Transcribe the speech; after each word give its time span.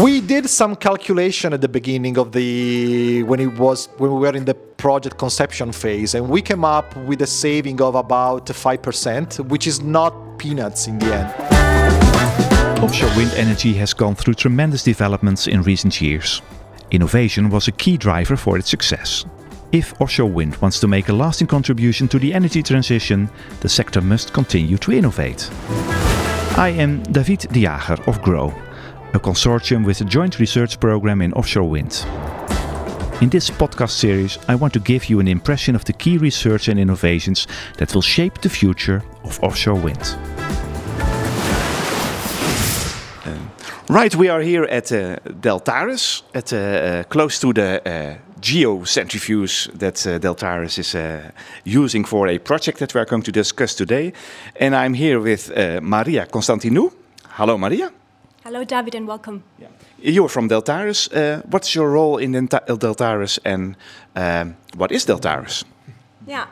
We 0.00 0.22
did 0.22 0.48
some 0.48 0.74
calculation 0.74 1.52
at 1.52 1.60
the 1.60 1.68
beginning 1.68 2.16
of 2.16 2.32
the 2.32 3.22
when 3.24 3.40
it 3.40 3.58
was 3.58 3.90
when 3.98 4.10
we 4.10 4.20
were 4.20 4.34
in 4.34 4.46
the 4.46 4.54
project 4.54 5.18
conception 5.18 5.70
phase, 5.70 6.14
and 6.14 6.30
we 6.30 6.40
came 6.40 6.64
up 6.64 6.96
with 6.96 7.20
a 7.20 7.26
saving 7.26 7.78
of 7.82 7.94
about 7.94 8.48
five 8.48 8.80
percent, 8.80 9.38
which 9.48 9.66
is 9.66 9.82
not 9.82 10.38
peanuts 10.38 10.86
in 10.86 10.98
the 10.98 11.14
end. 11.14 12.82
Offshore 12.82 13.14
wind 13.18 13.34
energy 13.34 13.74
has 13.74 13.92
gone 13.92 14.14
through 14.14 14.32
tremendous 14.32 14.82
developments 14.82 15.46
in 15.46 15.60
recent 15.60 16.00
years. 16.00 16.40
Innovation 16.90 17.50
was 17.50 17.68
a 17.68 17.72
key 17.72 17.98
driver 17.98 18.34
for 18.36 18.56
its 18.56 18.70
success. 18.70 19.26
If 19.72 20.00
offshore 20.00 20.30
wind 20.30 20.56
wants 20.56 20.80
to 20.80 20.88
make 20.88 21.10
a 21.10 21.12
lasting 21.12 21.48
contribution 21.48 22.08
to 22.08 22.18
the 22.18 22.32
energy 22.32 22.62
transition, 22.62 23.28
the 23.60 23.68
sector 23.68 24.00
must 24.00 24.32
continue 24.32 24.78
to 24.78 24.92
innovate. 24.92 25.50
I 26.56 26.72
am 26.78 27.02
David 27.02 27.40
de 27.52 27.60
Jager 27.60 28.02
of 28.06 28.22
GROW, 28.22 28.54
a 29.14 29.20
consortium 29.20 29.84
with 29.84 30.00
a 30.00 30.04
joint 30.04 30.38
research 30.38 30.80
program 30.80 31.20
in 31.20 31.32
offshore 31.32 31.68
wind. 31.68 32.04
In 33.20 33.28
this 33.28 33.50
podcast 33.50 33.90
series, 33.90 34.38
I 34.48 34.54
want 34.54 34.72
to 34.72 34.80
give 34.80 35.10
you 35.10 35.20
an 35.20 35.28
impression 35.28 35.76
of 35.76 35.84
the 35.84 35.92
key 35.92 36.18
research 36.18 36.68
and 36.68 36.80
innovations 36.80 37.46
that 37.78 37.94
will 37.94 38.02
shape 38.02 38.40
the 38.40 38.48
future 38.48 39.02
of 39.24 39.38
offshore 39.42 39.80
wind. 39.80 40.16
Right, 43.88 44.14
we 44.16 44.30
are 44.30 44.40
here 44.40 44.64
at 44.64 44.90
uh, 44.90 45.16
Deltares, 45.40 46.22
at 46.34 46.52
uh, 46.52 46.56
uh, 46.56 47.02
close 47.04 47.38
to 47.40 47.52
the 47.52 47.82
uh, 47.84 48.16
geocentrifuge 48.40 49.70
that 49.78 50.06
uh, 50.06 50.18
Deltares 50.18 50.78
is 50.78 50.94
uh, 50.94 51.30
using 51.64 52.06
for 52.06 52.26
a 52.26 52.38
project 52.38 52.78
that 52.78 52.94
we 52.94 53.00
are 53.00 53.04
going 53.04 53.22
to 53.22 53.32
discuss 53.32 53.74
today. 53.74 54.14
And 54.56 54.74
I'm 54.74 54.94
here 54.94 55.20
with 55.20 55.50
uh, 55.50 55.80
Maria 55.82 56.26
Constantinou. 56.26 56.90
Hello, 57.36 57.58
Maria. 57.58 57.92
Hello, 58.44 58.64
David, 58.64 58.96
and 58.96 59.06
welcome. 59.06 59.44
Yeah. 59.60 59.68
You're 59.98 60.28
from 60.28 60.48
Deltares. 60.48 61.08
Uh, 61.14 61.42
what's 61.50 61.76
your 61.76 61.92
role 61.92 62.16
in 62.16 62.32
Delta- 62.32 62.64
Deltares 62.66 63.38
and 63.44 63.76
um, 64.16 64.56
what 64.76 64.90
is 64.90 65.06
Deltares? 65.06 65.62
Yeah. 66.26 66.46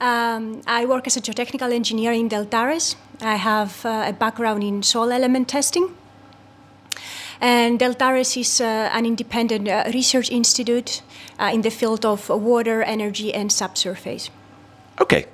Um, 0.00 0.62
I 0.66 0.86
work 0.86 1.06
as 1.06 1.18
a 1.18 1.20
geotechnical 1.20 1.74
engineer 1.74 2.12
in 2.12 2.30
Deltares. 2.30 2.96
I 3.20 3.36
have 3.36 3.84
uh, 3.84 4.08
a 4.08 4.14
background 4.14 4.64
in 4.64 4.82
soil 4.82 5.12
element 5.12 5.48
testing. 5.48 5.94
And 7.42 7.78
Deltares 7.78 8.34
is 8.40 8.62
uh, 8.62 8.88
an 8.94 9.04
independent 9.04 9.68
uh, 9.68 9.90
research 9.92 10.30
institute 10.30 11.02
uh, 11.38 11.50
in 11.52 11.60
the 11.60 11.70
field 11.70 12.06
of 12.06 12.30
water, 12.30 12.82
energy, 12.82 13.34
and 13.34 13.52
subsurface. 13.52 14.30
Okay. 15.02 15.26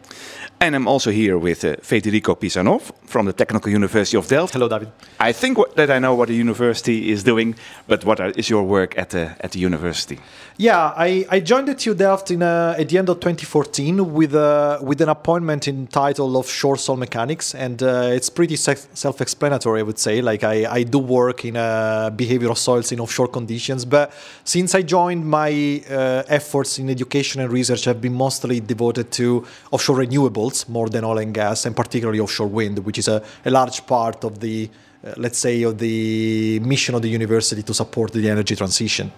And 0.63 0.77
I'm 0.77 0.87
also 0.87 1.11
here 1.11 1.39
with 1.39 1.65
uh, 1.65 1.75
Federico 1.83 2.37
Pisanò 2.37 2.81
from 3.05 3.27
the 3.27 3.33
Technical 3.33 3.73
University 3.73 4.17
of 4.17 4.29
Delft. 4.29 4.55
Hello, 4.55 4.69
David. 4.69 4.93
I 5.19 5.33
think 5.33 5.59
what, 5.59 5.75
that 5.75 5.91
I 5.91 5.99
know 5.99 6.15
what 6.15 6.29
the 6.29 6.37
university 6.37 7.11
is 7.11 7.25
doing, 7.25 7.57
but 7.89 8.05
what 8.05 8.21
are, 8.21 8.31
is 8.37 8.49
your 8.49 8.63
work 8.63 8.97
at 8.97 9.11
the, 9.11 9.35
at 9.41 9.51
the 9.51 9.59
university? 9.59 10.21
Yeah, 10.59 10.95
I, 10.97 11.27
I 11.29 11.41
joined 11.41 11.67
the 11.67 11.75
TU 11.75 11.95
Delft 11.95 12.31
in, 12.31 12.45
uh, 12.45 12.77
at 12.79 12.89
the 12.89 12.99
end 12.99 13.09
of 13.09 13.19
2014 13.19 14.13
with, 14.13 14.37
uh, 14.37 14.79
with 14.81 15.01
an 15.01 15.09
appointment 15.09 15.67
entitled 15.67 16.37
Offshore 16.37 16.77
Soil 16.77 16.97
Mechanics, 16.97 17.57
and 17.57 17.83
uh, 17.83 18.11
it's 18.13 18.31
pretty 18.31 18.55
se- 18.55 18.87
self 18.95 19.21
explanatory, 19.21 19.81
I 19.81 19.83
would 19.83 19.99
say. 19.99 20.21
Like, 20.21 20.45
I, 20.45 20.73
I 20.73 20.83
do 20.85 21.01
work 21.01 21.45
in 21.45 21.57
uh, 21.57 22.11
behavioral 22.15 22.57
soils 22.57 22.93
in 22.93 23.01
offshore 23.01 23.29
conditions, 23.29 23.85
but 23.85 24.13
since 24.45 24.77
I 24.77 24.83
joined, 24.83 25.27
my 25.27 25.83
uh, 25.91 26.23
efforts 26.29 26.79
in 26.79 26.89
education 26.89 27.41
and 27.41 27.51
research 27.51 27.85
have 27.85 28.01
been 28.01 28.15
mostly 28.15 28.61
devoted 28.61 29.11
to 29.13 29.45
offshore 29.73 29.97
renewables 29.97 30.52
more 30.69 30.89
than 30.89 31.05
oil 31.05 31.19
and 31.19 31.35
gas, 31.35 31.67
and 31.67 31.75
particularly 31.75 32.21
offshore 32.21 32.51
wind, 32.51 32.79
which 32.87 32.99
is 32.99 33.09
a, 33.09 33.23
a 33.45 33.51
large 33.51 33.87
part 33.87 34.25
of 34.25 34.33
the, 34.39 34.69
uh, 35.05 35.15
let's 35.17 35.39
say, 35.39 35.63
of 35.63 35.79
the 35.79 36.61
mission 36.61 36.95
of 36.95 37.03
the 37.03 37.09
university 37.09 37.63
to 37.63 37.75
support 37.75 38.13
the 38.13 38.29
energy 38.29 38.55
transition. 38.57 39.11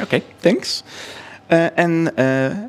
Okay, 0.00 0.22
thanks. 0.40 0.82
Uh, 1.50 1.70
and 1.76 2.08
uh, 2.18 2.68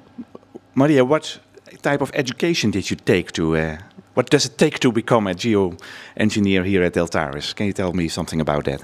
Maria, 0.76 1.04
what 1.04 1.39
type 1.82 2.02
of 2.02 2.11
education 2.14 2.71
did 2.71 2.89
you 2.89 2.98
take 2.98 3.32
to? 3.32 3.55
Uh, 3.55 3.77
what 4.14 4.30
does 4.30 4.45
it 4.45 4.58
take 4.58 4.80
to 4.80 4.92
become 4.92 5.27
a 5.27 5.33
geo 5.33 5.76
engineer 6.16 6.64
here 6.64 6.83
at 6.83 6.94
Deltares? 6.94 7.54
Can 7.55 7.67
you 7.67 7.73
tell 7.73 7.94
me 7.94 8.08
something 8.08 8.42
about 8.42 8.66
that? 8.66 8.82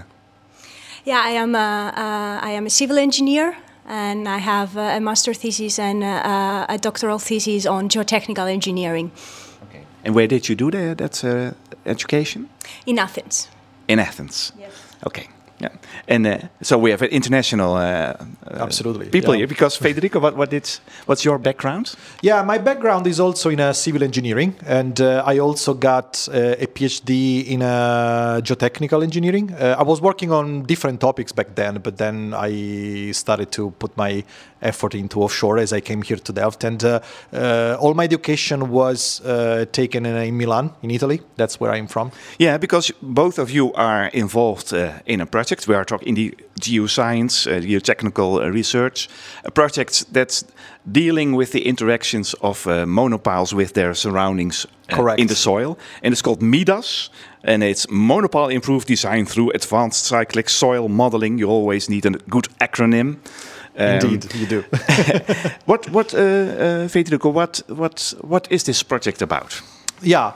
Yeah, 1.06 1.22
I 1.24 1.32
am 1.32 1.56
a, 1.56 1.92
uh, 1.96 2.48
I 2.48 2.52
am 2.52 2.66
a 2.66 2.70
civil 2.70 2.98
engineer, 2.98 3.56
and 3.86 4.28
I 4.28 4.38
have 4.38 4.78
a 4.78 5.00
master 5.00 5.34
thesis 5.34 5.80
and 5.80 6.04
uh, 6.04 6.66
a 6.70 6.78
doctoral 6.78 7.20
thesis 7.20 7.66
on 7.66 7.90
geotechnical 7.90 8.52
engineering 8.52 9.12
Okay. 9.70 9.84
And 10.04 10.16
where 10.16 10.28
did 10.28 10.50
you 10.50 10.56
do 10.56 10.72
the, 10.72 10.96
that 10.96 11.24
uh, 11.24 11.52
education? 11.86 12.50
in 12.86 13.00
Athens. 13.00 13.48
In 13.88 14.00
Athens. 14.00 14.52
Yes. 14.60 14.72
Okay. 15.06 15.28
Yeah. 15.63 15.69
And 16.07 16.28
uh, 16.28 16.38
so 16.62 16.78
we 16.78 16.91
have 16.91 17.01
an 17.01 17.09
international 17.09 17.75
uh, 17.75 17.79
uh, 17.79 18.16
Absolutely, 18.59 19.06
people 19.09 19.34
yeah. 19.34 19.40
here 19.40 19.47
because 19.47 19.78
Federico, 19.78 20.19
what 20.19 20.35
what 20.35 20.50
did 20.50 20.69
what's 21.06 21.24
your 21.24 21.40
background? 21.40 21.96
Yeah, 22.22 22.44
my 22.44 22.57
background 22.57 23.07
is 23.07 23.19
also 23.19 23.50
in 23.50 23.59
uh, 23.59 23.72
civil 23.72 24.03
engineering, 24.03 24.56
and 24.68 25.00
uh, 25.00 25.24
I 25.25 25.40
also 25.40 25.74
got 25.74 26.28
uh, 26.29 26.66
a 26.66 26.68
PhD 26.68 27.46
in 27.47 27.62
geotechnical 28.41 29.03
engineering. 29.03 29.53
Uh, 29.53 29.75
I 29.79 29.84
was 29.84 30.01
working 30.01 30.31
on 30.31 30.63
different 30.63 31.00
topics 31.00 31.31
back 31.31 31.56
then, 31.56 31.80
but 31.81 31.97
then 31.97 32.34
I 32.34 33.12
started 33.12 33.51
to 33.51 33.72
put 33.80 33.95
my 33.95 34.24
effort 34.63 34.95
into 34.95 35.22
offshore 35.22 35.57
as 35.59 35.74
I 35.74 35.81
came 35.81 36.01
here 36.01 36.18
to 36.18 36.34
Delft, 36.34 36.63
and 36.63 36.84
uh, 36.84 37.00
uh, 37.34 37.78
all 37.80 37.94
my 37.94 38.06
education 38.06 38.69
was 38.69 39.22
uh, 39.22 39.66
taken 39.72 40.06
in, 40.06 40.16
in 40.16 40.38
Milan, 40.38 40.72
in 40.81 40.91
Italy. 40.91 41.22
That's 41.35 41.59
where 41.59 41.72
I'm 41.72 41.88
from. 41.88 42.12
Yeah, 42.40 42.57
because 42.57 42.91
both 43.01 43.38
of 43.40 43.51
you 43.51 43.74
are 43.74 44.07
involved 44.07 44.74
uh, 44.74 45.00
in 45.06 45.22
a 45.22 45.25
project. 45.25 45.53
We 45.68 45.75
are 45.75 45.86
talking 45.86 46.08
in 46.08 46.16
the 46.16 46.34
geoscience, 46.59 47.47
uh, 47.47 47.62
geotechnical 47.62 48.41
uh, 48.41 48.52
research, 48.52 49.09
a 49.44 49.52
project 49.52 50.06
that's 50.14 50.44
dealing 50.91 51.36
with 51.36 51.52
the 51.52 51.66
interactions 51.66 52.34
of 52.41 52.66
uh, 52.66 52.86
monopiles 52.86 53.53
with 53.53 53.74
their 53.74 53.94
surroundings 53.94 54.66
uh, 54.92 55.16
in 55.18 55.28
the 55.28 55.36
soil, 55.36 55.78
and 56.02 56.12
it's 56.12 56.22
called 56.22 56.42
MIDAS. 56.42 57.09
And 57.46 57.62
it's 57.62 57.86
monopile 57.88 58.53
improved 58.53 58.88
design 58.88 59.25
through 59.25 59.52
advanced 59.52 60.06
cyclic 60.06 60.50
soil 60.50 60.88
modeling. 60.88 61.38
You 61.38 61.50
always 61.50 61.90
need 61.90 62.06
a 62.06 62.12
good 62.30 62.47
acronym. 62.59 63.18
Um, 63.78 64.00
Indeed, 64.00 64.34
you 64.36 64.47
do. 64.47 64.63
What, 65.66 65.90
what, 65.90 66.13
uh, 66.13 66.88
uh? 66.88 66.88
What, 67.31 67.63
what, 67.68 68.13
what 68.22 68.47
is 68.50 68.63
this 68.63 68.84
project 68.84 69.22
about? 69.22 69.62
Yeah. 70.02 70.34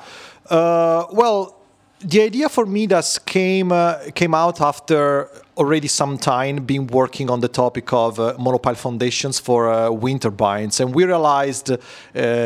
Uh, 0.50 1.06
well, 1.12 1.57
the 2.00 2.22
idea 2.22 2.48
for 2.48 2.66
Midas 2.66 3.18
came 3.18 3.72
uh, 3.72 3.98
came 4.14 4.36
out 4.36 4.62
after 4.62 5.30
already 5.58 5.88
some 5.88 6.18
time 6.18 6.64
being 6.64 6.86
working 6.88 7.30
on 7.32 7.40
the 7.40 7.48
topic 7.48 7.92
of 7.92 8.20
uh, 8.20 8.36
monopile 8.38 8.78
foundations 8.78 9.40
for 9.40 9.72
uh, 9.72 9.90
wind 9.90 10.22
turbines, 10.22 10.80
and 10.80 10.94
we 10.94 11.06
realized, 11.06 11.72
uh, 11.72 11.78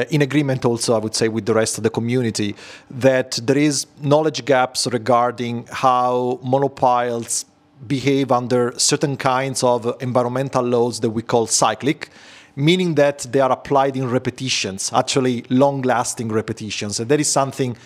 in 0.10 0.22
agreement 0.22 0.64
also, 0.64 0.96
I 0.96 1.00
would 1.00 1.14
say, 1.14 1.28
with 1.28 1.46
the 1.46 1.54
rest 1.54 1.78
of 1.78 1.84
the 1.84 1.90
community, 1.90 2.56
that 2.90 3.40
there 3.44 3.58
is 3.58 3.88
knowledge 4.02 4.46
gaps 4.46 4.88
regarding 4.88 5.68
how 5.70 6.40
monopiles 6.42 7.44
behave 7.86 8.32
under 8.32 8.74
certain 8.80 9.18
kinds 9.18 9.64
of 9.64 9.98
environmental 10.00 10.64
laws 10.64 11.02
that 11.02 11.10
we 11.10 11.22
call 11.22 11.48
cyclic 11.48 12.10
meaning 12.56 12.96
that 12.96 13.20
they 13.32 13.40
are 13.40 13.52
applied 13.52 13.96
in 13.96 14.10
repetitions, 14.10 14.92
actually 14.94 15.46
long 15.50 15.82
lasting 15.84 16.30
repetitions. 16.30 17.00
And 17.00 17.10
that 17.10 17.20
is 17.20 17.30
something 17.30 17.78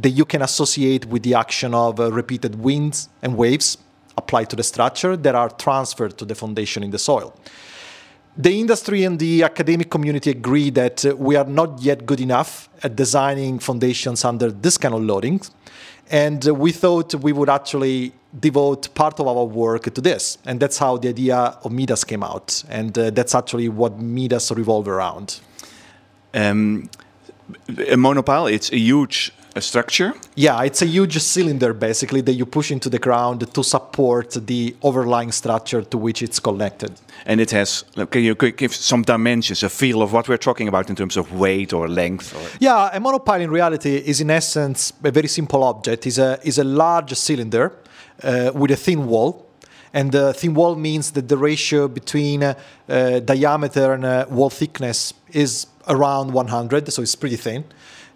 that 0.00 0.10
you 0.10 0.24
can 0.24 0.42
associate 0.42 1.06
with 1.06 1.22
the 1.22 1.34
action 1.34 1.74
of 1.74 2.00
uh, 2.00 2.10
repeated 2.10 2.54
winds 2.56 3.08
and 3.22 3.36
waves 3.36 3.78
applied 4.16 4.48
to 4.50 4.56
the 4.56 4.62
structure 4.62 5.16
that 5.16 5.34
are 5.34 5.50
transferred 5.50 6.16
to 6.18 6.24
the 6.24 6.34
foundation 6.34 6.82
in 6.82 6.90
the 6.90 6.98
soil. 6.98 7.34
The 8.36 8.58
industry 8.58 9.04
and 9.04 9.18
the 9.18 9.42
academic 9.42 9.90
community 9.90 10.30
agree 10.30 10.70
that 10.70 11.04
uh, 11.04 11.14
we 11.16 11.36
are 11.36 11.44
not 11.44 11.82
yet 11.82 12.06
good 12.06 12.20
enough 12.20 12.68
at 12.82 12.96
designing 12.96 13.58
foundations 13.58 14.24
under 14.24 14.50
this 14.50 14.78
kind 14.78 14.94
of 14.94 15.02
loading. 15.02 15.40
And 16.10 16.46
uh, 16.46 16.54
we 16.54 16.72
thought 16.72 17.14
we 17.16 17.32
would 17.32 17.50
actually 17.50 18.12
devote 18.38 18.94
part 18.94 19.20
of 19.20 19.26
our 19.26 19.44
work 19.44 19.92
to 19.92 20.00
this. 20.00 20.38
And 20.46 20.58
that's 20.60 20.78
how 20.78 20.96
the 20.96 21.08
idea 21.08 21.36
of 21.36 21.72
Midas 21.72 22.04
came 22.04 22.22
out. 22.22 22.64
And 22.68 22.96
uh, 22.96 23.10
that's 23.10 23.34
actually 23.34 23.68
what 23.68 23.98
Midas 23.98 24.50
revolve 24.52 24.88
around. 24.88 25.40
Um, 26.32 26.88
a 27.68 27.96
monopile, 27.96 28.50
it's 28.52 28.72
a 28.72 28.78
huge 28.78 29.32
uh, 29.54 29.60
structure. 29.60 30.14
Yeah, 30.34 30.62
it's 30.62 30.82
a 30.82 30.86
huge 30.86 31.18
cylinder 31.18 31.72
basically 31.72 32.20
that 32.22 32.34
you 32.34 32.46
push 32.46 32.70
into 32.70 32.88
the 32.88 32.98
ground 32.98 33.52
to 33.52 33.62
support 33.62 34.36
the 34.46 34.76
overlying 34.82 35.32
structure 35.32 35.82
to 35.82 35.98
which 35.98 36.22
it's 36.22 36.40
connected. 36.40 36.92
And 37.26 37.40
it 37.40 37.50
has, 37.50 37.84
can 38.10 38.22
you 38.22 38.34
give 38.34 38.74
some 38.74 39.02
dimensions, 39.02 39.62
a 39.62 39.68
feel 39.68 40.02
of 40.02 40.12
what 40.12 40.28
we're 40.28 40.38
talking 40.38 40.68
about 40.68 40.88
in 40.88 40.96
terms 40.96 41.16
of 41.16 41.32
weight 41.32 41.72
or 41.72 41.88
length? 41.88 42.34
Or 42.34 42.58
Yeah, 42.60 42.90
a 42.92 43.00
monopile 43.00 43.40
in 43.40 43.50
reality 43.50 43.96
is 43.96 44.20
in 44.20 44.30
essence 44.30 44.92
a 45.04 45.10
very 45.10 45.28
simple 45.28 45.62
object. 45.64 46.06
is 46.06 46.18
a 46.18 46.38
is 46.42 46.58
a 46.58 46.64
large 46.64 47.12
cylinder 47.14 47.72
uh, 48.22 48.50
with 48.54 48.70
a 48.70 48.76
thin 48.76 49.06
wall, 49.06 49.46
and 49.92 50.12
the 50.12 50.32
thin 50.32 50.54
wall 50.54 50.76
means 50.76 51.10
that 51.12 51.28
the 51.28 51.36
ratio 51.36 51.88
between 51.88 52.42
uh, 52.42 52.54
uh, 52.88 53.20
diameter 53.20 53.92
and 53.94 54.04
uh, 54.04 54.26
wall 54.28 54.50
thickness 54.50 55.12
is 55.32 55.66
around 55.88 56.32
100, 56.32 56.92
so 56.92 57.02
it's 57.02 57.16
pretty 57.16 57.36
thin. 57.36 57.64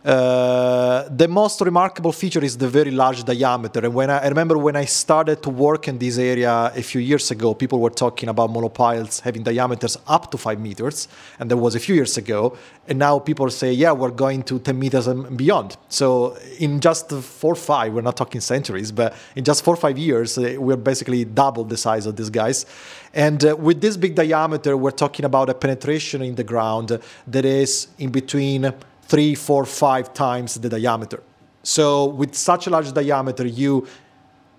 Uh, 0.04 1.08
the 1.08 1.26
most 1.26 1.62
remarkable 1.62 2.12
feature 2.12 2.44
is 2.44 2.58
the 2.58 2.68
very 2.68 2.90
large 2.90 3.24
diameter. 3.24 3.80
And 3.80 3.94
when 3.94 4.10
I, 4.10 4.18
I, 4.18 4.28
remember 4.28 4.58
when 4.58 4.76
I 4.76 4.84
started 4.84 5.42
to 5.44 5.48
work 5.48 5.88
in 5.88 5.96
this 5.96 6.18
area 6.18 6.70
a 6.74 6.82
few 6.82 7.00
years 7.00 7.30
ago, 7.30 7.54
people 7.54 7.80
were 7.80 7.88
talking 7.88 8.28
about 8.28 8.50
monopiles 8.50 9.20
having 9.20 9.42
diameters 9.42 9.96
up 10.06 10.30
to 10.32 10.36
five 10.36 10.60
meters, 10.60 11.08
and 11.38 11.50
that 11.50 11.56
was 11.56 11.74
a 11.74 11.80
few 11.80 11.94
years 11.94 12.18
ago. 12.18 12.54
And 12.86 12.98
now 12.98 13.18
people 13.18 13.48
say, 13.48 13.72
yeah, 13.72 13.92
we're 13.92 14.10
going 14.10 14.42
to 14.42 14.58
10 14.58 14.78
meters 14.78 15.06
and 15.06 15.38
beyond. 15.38 15.78
So 15.88 16.36
in 16.58 16.80
just 16.80 17.10
four 17.10 17.52
or 17.52 17.56
five, 17.56 17.94
we're 17.94 18.02
not 18.02 18.18
talking 18.18 18.42
centuries, 18.42 18.92
but 18.92 19.14
in 19.34 19.42
just 19.42 19.64
four 19.64 19.72
or 19.72 19.78
five 19.78 19.96
years, 19.96 20.36
uh, 20.36 20.56
we're 20.58 20.76
basically 20.76 21.24
double 21.24 21.64
the 21.64 21.78
size 21.78 22.04
of 22.04 22.16
these 22.16 22.28
guys. 22.28 22.66
And 23.14 23.42
uh, 23.42 23.56
with 23.56 23.80
this 23.80 23.96
big 23.96 24.16
diameter, 24.16 24.76
we're 24.76 24.90
talking 24.90 25.24
about 25.24 25.48
a 25.48 25.54
penetration 25.54 26.20
in 26.20 26.34
the 26.34 26.44
ground 26.44 27.00
that 27.26 27.44
is 27.46 27.88
in 27.98 28.10
between 28.10 28.74
three, 29.08 29.34
four, 29.34 29.64
five 29.64 30.12
times 30.14 30.54
the 30.54 30.68
diameter. 30.68 31.22
So 31.62 32.06
with 32.06 32.34
such 32.34 32.66
a 32.66 32.70
large 32.70 32.92
diameter, 32.92 33.46
you 33.46 33.86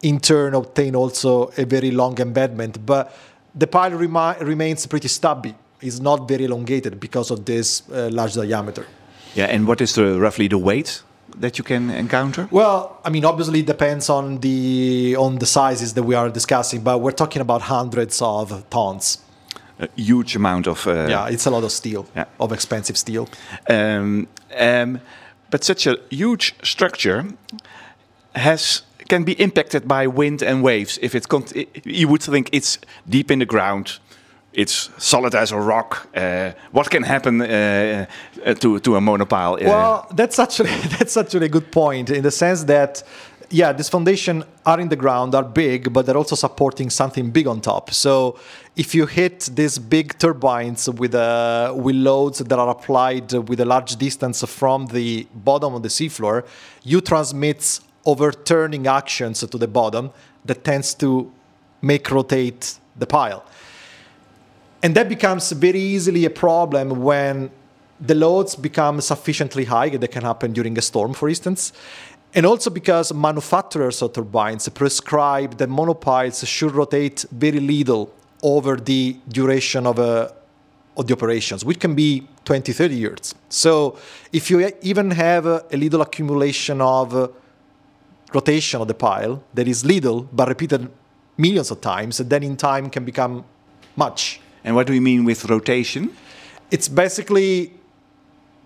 in 0.02 0.20
turn 0.20 0.54
obtain 0.54 0.96
also 0.96 1.52
a 1.58 1.66
very 1.66 1.92
long 1.92 2.20
embedment, 2.20 2.86
but 2.86 3.16
the 3.54 3.68
pile 3.68 3.92
remi- 3.92 4.44
remains 4.44 4.86
pretty 4.86 5.08
stubby. 5.08 5.56
It's 5.82 6.00
not 6.00 6.28
very 6.28 6.46
elongated 6.46 7.00
because 7.00 7.32
of 7.32 7.46
this 7.46 7.84
uh, 7.90 8.10
large 8.12 8.34
diameter. 8.34 8.86
Yeah, 9.36 9.46
and 9.46 9.68
what 9.68 9.82
is 9.82 9.96
the 9.96 10.20
roughly 10.20 10.48
the 10.48 10.58
weight 10.58 11.02
that 11.38 11.58
you 11.58 11.64
can 11.64 11.90
encounter? 11.90 12.48
Well, 12.52 13.00
I 13.04 13.10
mean, 13.10 13.26
obviously 13.26 13.60
it 13.60 13.66
depends 13.66 14.10
on 14.10 14.40
the 14.40 15.16
on 15.18 15.40
the 15.40 15.46
sizes 15.46 15.94
that 15.94 16.04
we 16.04 16.16
are 16.16 16.30
discussing, 16.30 16.82
but 16.82 17.00
we're 17.00 17.12
talking 17.12 17.42
about 17.42 17.62
hundreds 17.64 18.22
of 18.22 18.64
tons 18.70 19.25
a 19.80 19.88
huge 19.96 20.36
amount 20.36 20.68
of. 20.68 20.88
Uh, 20.88 21.08
yeah, 21.10 21.28
it's 21.28 21.46
a 21.46 21.52
lot 21.52 21.64
of 21.64 21.72
steel, 21.72 22.06
yeah. 22.16 22.26
of 22.40 22.52
expensive 22.52 22.98
steel. 22.98 23.28
Um, 23.70 24.28
um, 24.58 25.00
but 25.50 25.64
such 25.64 25.88
a 25.88 25.98
huge 26.10 26.56
structure 26.64 27.26
has 28.36 28.84
can 29.08 29.24
be 29.24 29.34
impacted 29.34 29.88
by 29.88 30.08
wind 30.08 30.42
and 30.42 30.64
waves. 30.64 31.00
If 31.02 31.16
it, 31.16 31.28
you 31.86 32.08
would 32.08 32.24
think 32.24 32.50
it's 32.52 32.80
deep 33.08 33.32
in 33.32 33.40
the 33.40 33.46
ground, 33.46 34.00
it's 34.54 34.90
solid 34.98 35.36
as 35.36 35.52
a 35.52 35.60
rock. 35.60 36.08
Uh, 36.16 36.52
what 36.72 36.90
can 36.90 37.04
happen 37.04 37.42
uh, 37.42 38.06
uh 38.46 38.54
to 38.56 38.80
to 38.80 38.96
a 38.96 39.00
monopile? 39.00 39.62
Uh? 39.62 39.70
Well, 39.70 40.08
that's 40.16 40.40
actually 40.40 40.70
that's 41.00 41.18
actually 41.18 41.46
a 41.46 41.50
good 41.50 41.72
point 41.72 42.10
in 42.10 42.24
the 42.24 42.32
sense 42.32 42.64
that 42.66 43.04
yeah, 43.50 43.72
this 43.72 43.90
foundation 43.90 44.44
are 44.66 44.80
in 44.80 44.90
the 44.90 44.96
ground, 44.96 45.36
are 45.36 45.44
big, 45.44 45.92
but 45.94 46.06
they're 46.06 46.18
also 46.18 46.36
supporting 46.36 46.90
something 46.90 47.30
big 47.32 47.48
on 47.48 47.62
top. 47.62 47.92
So 47.92 48.38
if 48.76 48.96
you 48.96 49.06
hit 49.06 49.50
these 49.54 49.78
big 49.78 50.18
turbines 50.18 50.90
with, 50.90 51.16
uh, 51.16 51.74
with 51.76 51.96
loads 51.96 52.40
that 52.40 52.58
are 52.58 52.70
applied 52.70 53.32
with 53.32 53.60
a 53.60 53.66
large 53.66 53.96
distance 53.98 54.44
from 54.44 54.88
the 54.88 55.28
bottom 55.34 55.76
of 55.76 55.84
the 55.84 55.90
seafloor, 55.90 56.46
you 56.84 57.02
transmit 57.02 57.80
overturning 58.06 58.88
actions 58.88 59.40
to 59.40 59.58
the 59.58 59.68
bottom 59.68 60.12
that 60.44 60.64
tends 60.64 60.94
to 60.96 61.32
make 61.82 62.10
rotate 62.12 62.80
the 62.98 63.06
pile. 63.06 63.46
And 64.82 64.96
that 64.96 65.10
becomes 65.10 65.52
very 65.52 65.80
easily 65.80 66.26
a 66.26 66.30
problem 66.30 67.02
when 67.02 67.50
the 68.00 68.14
loads 68.14 68.56
become 68.56 69.02
sufficiently 69.02 69.66
high. 69.66 69.90
That 69.90 70.12
can 70.12 70.24
happen 70.24 70.54
during 70.54 70.78
a 70.78 70.82
storm, 70.82 71.14
for 71.14 71.30
instance 71.30 71.72
and 72.36 72.46
also 72.46 72.70
because 72.70 73.14
manufacturers 73.14 74.02
of 74.02 74.12
turbines 74.12 74.68
prescribe 74.70 75.58
that 75.58 75.70
monopiles 75.70 76.46
should 76.46 76.74
rotate 76.74 77.26
very 77.32 77.62
little 77.62 78.14
over 78.44 78.76
the 78.76 79.18
duration 79.30 79.88
of, 79.88 79.98
a, 80.00 80.02
uh, 80.02 80.32
of 80.98 81.08
the 81.08 81.14
operations, 81.14 81.64
which 81.64 81.80
can 81.80 81.96
be 81.96 82.28
20, 82.44 82.74
30 82.74 82.96
years. 82.96 83.36
So 83.48 83.98
if 84.34 84.52
you 84.52 84.70
even 84.82 85.12
have 85.12 85.46
a, 85.46 85.66
a 85.72 85.78
little 85.78 86.02
accumulation 86.02 86.82
of 86.82 87.16
uh, 87.16 87.30
rotation 88.34 88.82
of 88.82 88.90
the 88.90 88.94
pile 88.94 89.42
that 89.54 89.68
is 89.68 89.86
little 89.86 90.24
but 90.24 90.50
repeated 90.50 90.92
millions 91.38 91.72
of 91.72 91.80
times, 91.80 92.18
then 92.18 92.44
in 92.44 92.58
time 92.58 92.90
can 92.90 93.06
become 93.06 93.46
much. 93.96 94.42
And 94.66 94.76
what 94.76 94.88
do 94.88 94.94
you 94.94 95.02
mean 95.02 95.24
with 95.24 95.46
rotation? 95.46 96.12
It's 96.70 96.90
basically 96.90 97.74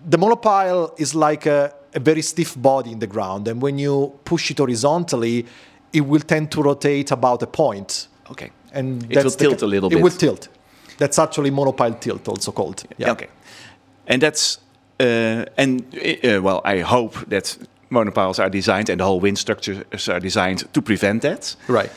the 0.04 0.18
monopile 0.18 0.98
is 0.98 1.14
like 1.14 1.46
a 1.46 1.74
a 1.94 2.00
very 2.00 2.22
stiff 2.22 2.54
body 2.56 2.92
in 2.92 2.98
the 2.98 3.06
ground, 3.06 3.48
and 3.48 3.62
when 3.62 3.78
you 3.78 4.12
push 4.24 4.50
it 4.50 4.58
horizontally, 4.58 5.46
it 5.92 6.00
will 6.00 6.20
tend 6.20 6.50
to 6.52 6.62
rotate 6.62 7.10
about 7.10 7.42
a 7.42 7.46
point. 7.46 8.08
Okay. 8.30 8.50
And 8.72 9.10
it 9.10 9.24
will 9.24 9.30
tilt 9.30 9.62
a 9.62 9.66
little 9.66 9.88
it 9.88 9.90
bit. 9.90 9.98
It 9.98 10.02
will 10.02 10.10
tilt. 10.10 10.48
That's 10.98 11.18
actually 11.18 11.50
monopile 11.50 11.98
tilt, 11.98 12.28
also 12.28 12.52
called. 12.52 12.84
Yeah. 12.98 13.12
Okay. 13.12 13.28
And 14.06 14.22
that's 14.22 14.58
uh, 15.00 15.46
and 15.56 15.82
uh, 15.94 16.40
well, 16.42 16.60
I 16.64 16.80
hope 16.80 17.28
that 17.28 17.58
monopiles 17.90 18.38
are 18.38 18.50
designed 18.50 18.88
and 18.90 19.00
the 19.00 19.04
whole 19.04 19.20
wind 19.20 19.38
structures 19.38 20.08
are 20.08 20.20
designed 20.20 20.72
to 20.72 20.82
prevent 20.82 21.22
that. 21.22 21.56
Right. 21.68 21.90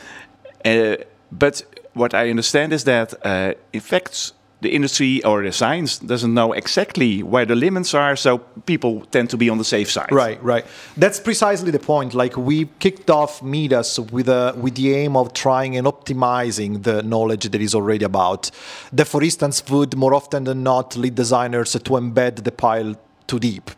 Uh, 0.65 0.95
but 1.31 1.63
what 1.93 2.13
I 2.13 2.29
understand 2.29 2.73
is 2.73 2.83
that 2.85 3.13
uh, 3.25 3.53
effects 3.73 4.33
the 4.63 4.73
industry 4.73 5.23
or 5.23 5.43
the 5.43 5.51
science 5.51 5.99
doesn't 5.99 6.33
know 6.33 6.53
exactly 6.53 7.21
where 7.21 7.45
the 7.45 7.55
limits 7.55 7.93
are, 7.93 8.15
so 8.15 8.39
people 8.65 9.01
tend 9.11 9.29
to 9.29 9.37
be 9.37 9.49
on 9.49 9.57
the 9.57 9.63
safe 9.63 9.91
side. 9.91 10.11
Right, 10.11 10.41
right. 10.43 10.65
That's 10.97 11.19
precisely 11.19 11.69
the 11.69 11.79
point. 11.79 12.13
Like 12.13 12.35
we 12.35 12.65
kicked 12.79 13.09
off 13.09 13.43
Midas 13.43 13.99
with 13.99 14.29
a 14.29 14.55
with 14.57 14.75
the 14.75 14.95
aim 14.95 15.15
of 15.15 15.33
trying 15.33 15.77
and 15.77 15.85
optimizing 15.85 16.83
the 16.83 17.03
knowledge 17.03 17.49
that 17.51 17.61
is 17.61 17.75
already 17.75 18.05
about. 18.05 18.49
That, 18.91 19.07
for 19.07 19.21
instance, 19.21 19.63
would 19.69 19.95
more 19.95 20.13
often 20.13 20.45
than 20.45 20.63
not 20.63 20.95
lead 20.95 21.15
designers 21.15 21.73
to 21.73 21.79
embed 21.79 22.43
the 22.43 22.51
pile 22.51 22.95
too 23.27 23.39
deep. 23.39 23.69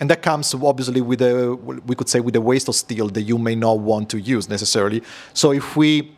And 0.00 0.10
that 0.10 0.20
comes 0.20 0.52
obviously 0.52 1.00
with 1.00 1.22
a, 1.22 1.54
we 1.86 1.94
could 1.94 2.08
say, 2.08 2.18
with 2.18 2.34
a 2.34 2.40
waste 2.40 2.68
of 2.68 2.74
steel 2.74 3.08
that 3.10 3.22
you 3.22 3.38
may 3.38 3.54
not 3.54 3.78
want 3.78 4.10
to 4.10 4.20
use 4.20 4.48
necessarily. 4.48 5.00
So 5.32 5.52
if 5.52 5.76
we 5.76 6.10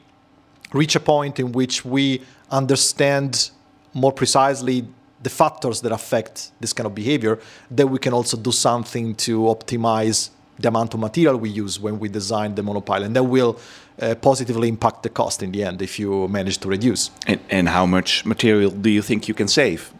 reach 0.72 0.96
a 0.96 1.00
point 1.00 1.38
in 1.38 1.52
which 1.52 1.84
we 1.84 2.22
understand 2.50 3.50
more 3.94 4.12
precisely 4.12 4.86
the 5.22 5.30
factors 5.30 5.80
that 5.80 5.92
affect 5.92 6.52
this 6.60 6.72
kind 6.72 6.86
of 6.86 6.94
behavior, 6.94 7.38
then 7.70 7.90
we 7.90 7.98
can 7.98 8.12
also 8.12 8.36
do 8.36 8.52
something 8.52 9.14
to 9.14 9.40
optimize 9.42 10.30
the 10.58 10.68
amount 10.68 10.94
of 10.94 11.00
material 11.00 11.36
we 11.36 11.48
use 11.48 11.80
when 11.80 11.98
we 11.98 12.08
design 12.08 12.54
the 12.54 12.62
monopile, 12.62 13.04
and 13.04 13.16
that 13.16 13.24
will 13.24 13.58
uh, 14.00 14.14
positively 14.16 14.68
impact 14.68 15.02
the 15.02 15.08
cost 15.08 15.42
in 15.42 15.50
the 15.50 15.64
end 15.64 15.82
if 15.82 15.98
you 15.98 16.28
manage 16.28 16.58
to 16.58 16.68
reduce. 16.68 17.10
And, 17.26 17.40
and 17.50 17.68
how 17.68 17.86
much 17.86 18.24
material 18.24 18.70
do 18.70 18.90
you 18.90 19.02
think 19.02 19.28
you 19.28 19.34
can 19.34 19.48
save? 19.48 19.92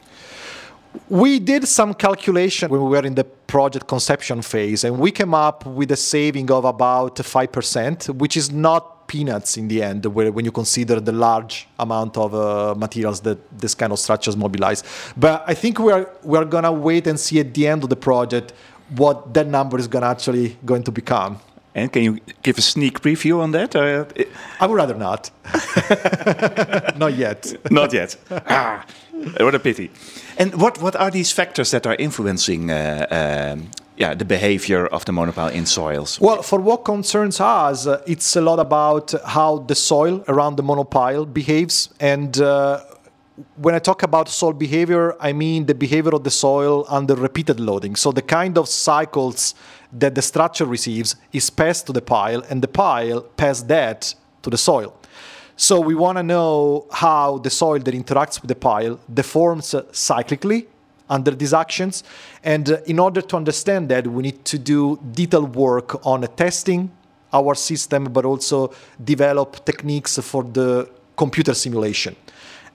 We 1.08 1.40
did 1.40 1.66
some 1.66 1.92
calculation 1.94 2.70
when 2.70 2.82
we 2.82 2.88
were 2.88 3.04
in 3.04 3.16
the 3.16 3.24
project 3.24 3.88
conception 3.88 4.42
phase, 4.42 4.84
and 4.84 4.98
we 4.98 5.10
came 5.10 5.34
up 5.34 5.66
with 5.66 5.90
a 5.90 5.96
saving 5.96 6.50
of 6.50 6.64
about 6.64 7.16
5%, 7.16 8.10
which 8.16 8.36
is 8.36 8.52
not 8.52 8.93
peanuts 9.06 9.56
in 9.56 9.68
the 9.68 9.82
end 9.82 10.04
when 10.06 10.44
you 10.44 10.52
consider 10.52 11.00
the 11.00 11.12
large 11.12 11.66
amount 11.78 12.16
of 12.16 12.34
uh, 12.34 12.74
materials 12.76 13.20
that 13.20 13.38
this 13.58 13.74
kind 13.74 13.92
of 13.92 13.98
structures 13.98 14.36
mobilize. 14.36 14.82
But 15.16 15.44
I 15.46 15.54
think 15.54 15.78
we 15.78 15.92
are 15.92 16.08
we 16.22 16.38
are 16.38 16.44
gonna 16.44 16.72
wait 16.72 17.06
and 17.06 17.18
see 17.18 17.40
at 17.40 17.52
the 17.54 17.66
end 17.66 17.84
of 17.84 17.90
the 17.90 17.96
project 17.96 18.52
what 18.96 19.34
that 19.34 19.46
number 19.46 19.78
is 19.78 19.88
gonna 19.88 20.06
actually 20.06 20.56
going 20.64 20.82
to 20.84 20.92
become. 20.92 21.38
And 21.76 21.92
can 21.92 22.02
you 22.04 22.20
give 22.42 22.56
a 22.56 22.62
sneak 22.62 23.00
preview 23.00 23.40
on 23.40 23.50
that? 23.50 23.74
Uh, 23.74 24.04
I 24.60 24.66
would 24.66 24.76
rather 24.76 24.94
not. 24.94 25.30
not 26.96 27.14
yet. 27.14 27.52
not 27.70 27.92
yet. 27.92 28.16
Ah, 28.30 28.86
what 29.40 29.56
a 29.56 29.58
pity. 29.58 29.90
And 30.38 30.54
what, 30.54 30.80
what 30.80 30.94
are 30.94 31.10
these 31.10 31.32
factors 31.32 31.72
that 31.72 31.84
are 31.86 31.96
influencing 31.96 32.70
uh, 32.70 33.06
um, 33.56 33.70
yeah, 33.96 34.14
the 34.14 34.24
behavior 34.24 34.86
of 34.86 35.04
the 35.04 35.12
monopile 35.12 35.52
in 35.52 35.66
soils? 35.66 36.20
Well, 36.20 36.42
for 36.42 36.60
what 36.60 36.84
concerns 36.84 37.40
us, 37.40 37.86
uh, 37.86 38.02
it's 38.06 38.36
a 38.36 38.40
lot 38.40 38.58
about 38.58 39.14
how 39.24 39.58
the 39.58 39.74
soil 39.74 40.24
around 40.28 40.56
the 40.56 40.62
monopile 40.62 41.32
behaves. 41.32 41.90
And 42.00 42.40
uh, 42.40 42.82
when 43.56 43.74
I 43.74 43.78
talk 43.78 44.02
about 44.02 44.28
soil 44.28 44.52
behavior, 44.52 45.16
I 45.20 45.32
mean 45.32 45.66
the 45.66 45.74
behavior 45.74 46.14
of 46.14 46.24
the 46.24 46.30
soil 46.30 46.86
under 46.88 47.14
repeated 47.14 47.60
loading. 47.60 47.94
So 47.96 48.10
the 48.10 48.22
kind 48.22 48.58
of 48.58 48.68
cycles 48.68 49.54
that 49.92 50.14
the 50.14 50.22
structure 50.22 50.64
receives 50.64 51.14
is 51.32 51.50
passed 51.50 51.86
to 51.86 51.92
the 51.92 52.02
pile, 52.02 52.42
and 52.50 52.62
the 52.62 52.68
pile 52.68 53.22
passes 53.22 53.64
that 53.66 54.14
to 54.42 54.50
the 54.50 54.58
soil. 54.58 54.94
So 55.56 55.78
we 55.78 55.94
want 55.94 56.18
to 56.18 56.24
know 56.24 56.88
how 56.90 57.38
the 57.38 57.50
soil 57.50 57.78
that 57.78 57.94
interacts 57.94 58.42
with 58.42 58.48
the 58.48 58.56
pile 58.56 58.98
deforms 59.12 59.72
cyclically 59.92 60.66
under 61.08 61.30
these 61.30 61.52
actions. 61.52 62.04
And 62.42 62.70
uh, 62.70 62.78
in 62.86 62.98
order 62.98 63.20
to 63.20 63.36
understand 63.36 63.88
that, 63.90 64.06
we 64.06 64.22
need 64.22 64.44
to 64.46 64.58
do 64.58 64.98
detailed 65.12 65.54
work 65.54 66.04
on 66.06 66.22
testing 66.36 66.90
our 67.32 67.54
system, 67.54 68.04
but 68.04 68.24
also 68.24 68.72
develop 69.02 69.64
techniques 69.64 70.18
for 70.18 70.44
the 70.44 70.88
computer 71.16 71.54
simulation. 71.54 72.16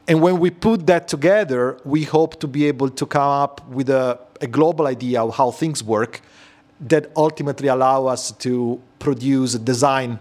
And 0.07 0.21
when 0.21 0.39
we 0.39 0.49
put 0.49 0.87
that 0.87 1.07
together, 1.07 1.77
we 1.85 2.03
hope 2.03 2.39
to 2.39 2.47
be 2.47 2.65
able 2.65 2.89
to 2.89 3.05
come 3.05 3.21
up 3.21 3.67
with 3.69 3.89
a, 3.89 4.19
a 4.41 4.47
global 4.47 4.87
idea 4.87 5.21
of 5.21 5.35
how 5.35 5.51
things 5.51 5.83
work 5.83 6.21
that 6.81 7.11
ultimately 7.15 7.67
allow 7.67 8.05
us 8.07 8.31
to 8.31 8.81
produce 8.99 9.53
a 9.53 9.59
design 9.59 10.19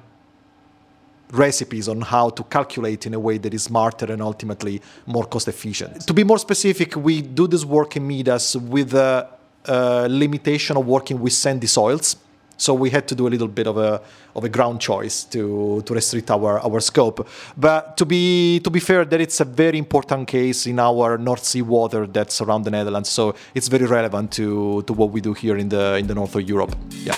recipes 1.33 1.89
on 1.89 2.01
how 2.01 2.31
to 2.31 2.43
calculate 2.45 3.07
in 3.07 3.15
a 3.15 3.19
way 3.19 3.39
that 3.39 3.53
is 3.55 3.65
smarter 3.65 4.11
and 4.13 4.23
ultimately 4.23 4.81
more 5.07 5.25
cost 5.25 5.49
efficient. 5.49 6.07
To 6.07 6.15
be 6.15 6.25
more 6.25 6.39
specific, 6.39 6.97
we 6.97 7.23
do 7.23 7.47
this 7.47 7.65
work 7.65 7.97
in 7.97 8.07
Midas 8.07 8.57
with 8.57 8.95
a 8.95 9.29
uh, 9.67 10.07
limitation 10.11 10.77
of 10.77 10.87
working 10.87 11.21
with 11.21 11.33
sandy 11.33 11.67
soils. 11.67 12.17
So 12.61 12.75
we 12.75 12.91
had 12.91 13.07
to 13.09 13.15
do 13.15 13.29
a 13.29 13.31
little 13.31 13.47
bit 13.47 13.69
of 13.69 13.79
a 13.79 14.01
of 14.35 14.43
a 14.43 14.49
ground 14.49 14.81
choice 14.81 15.23
to 15.25 15.81
to 15.83 15.95
restrict 15.95 16.29
our 16.31 16.59
our 16.59 16.81
scope. 16.81 17.29
But 17.57 17.97
to 17.99 18.05
be 18.05 18.59
to 18.65 18.71
be 18.71 18.81
fair, 18.81 19.05
that 19.05 19.21
it's 19.21 19.41
a 19.41 19.45
very 19.45 19.79
important 19.79 20.27
case 20.27 20.67
in 20.67 20.81
our 20.81 21.19
North 21.19 21.45
Sea 21.45 21.63
water 21.63 22.07
that's 22.07 22.41
around 22.41 22.65
the 22.65 22.73
Netherlands. 22.73 23.11
So 23.11 23.37
it's 23.55 23.69
very 23.69 23.87
relevant 23.87 24.33
to 24.33 24.83
to 24.83 24.93
what 24.93 25.13
we 25.13 25.21
do 25.21 25.35
here 25.35 25.57
in 25.57 25.69
the 25.69 25.99
in 25.99 26.09
the 26.09 26.15
north 26.15 26.35
of 26.35 26.49
Europe. 26.49 26.75
Yeah. 26.91 27.15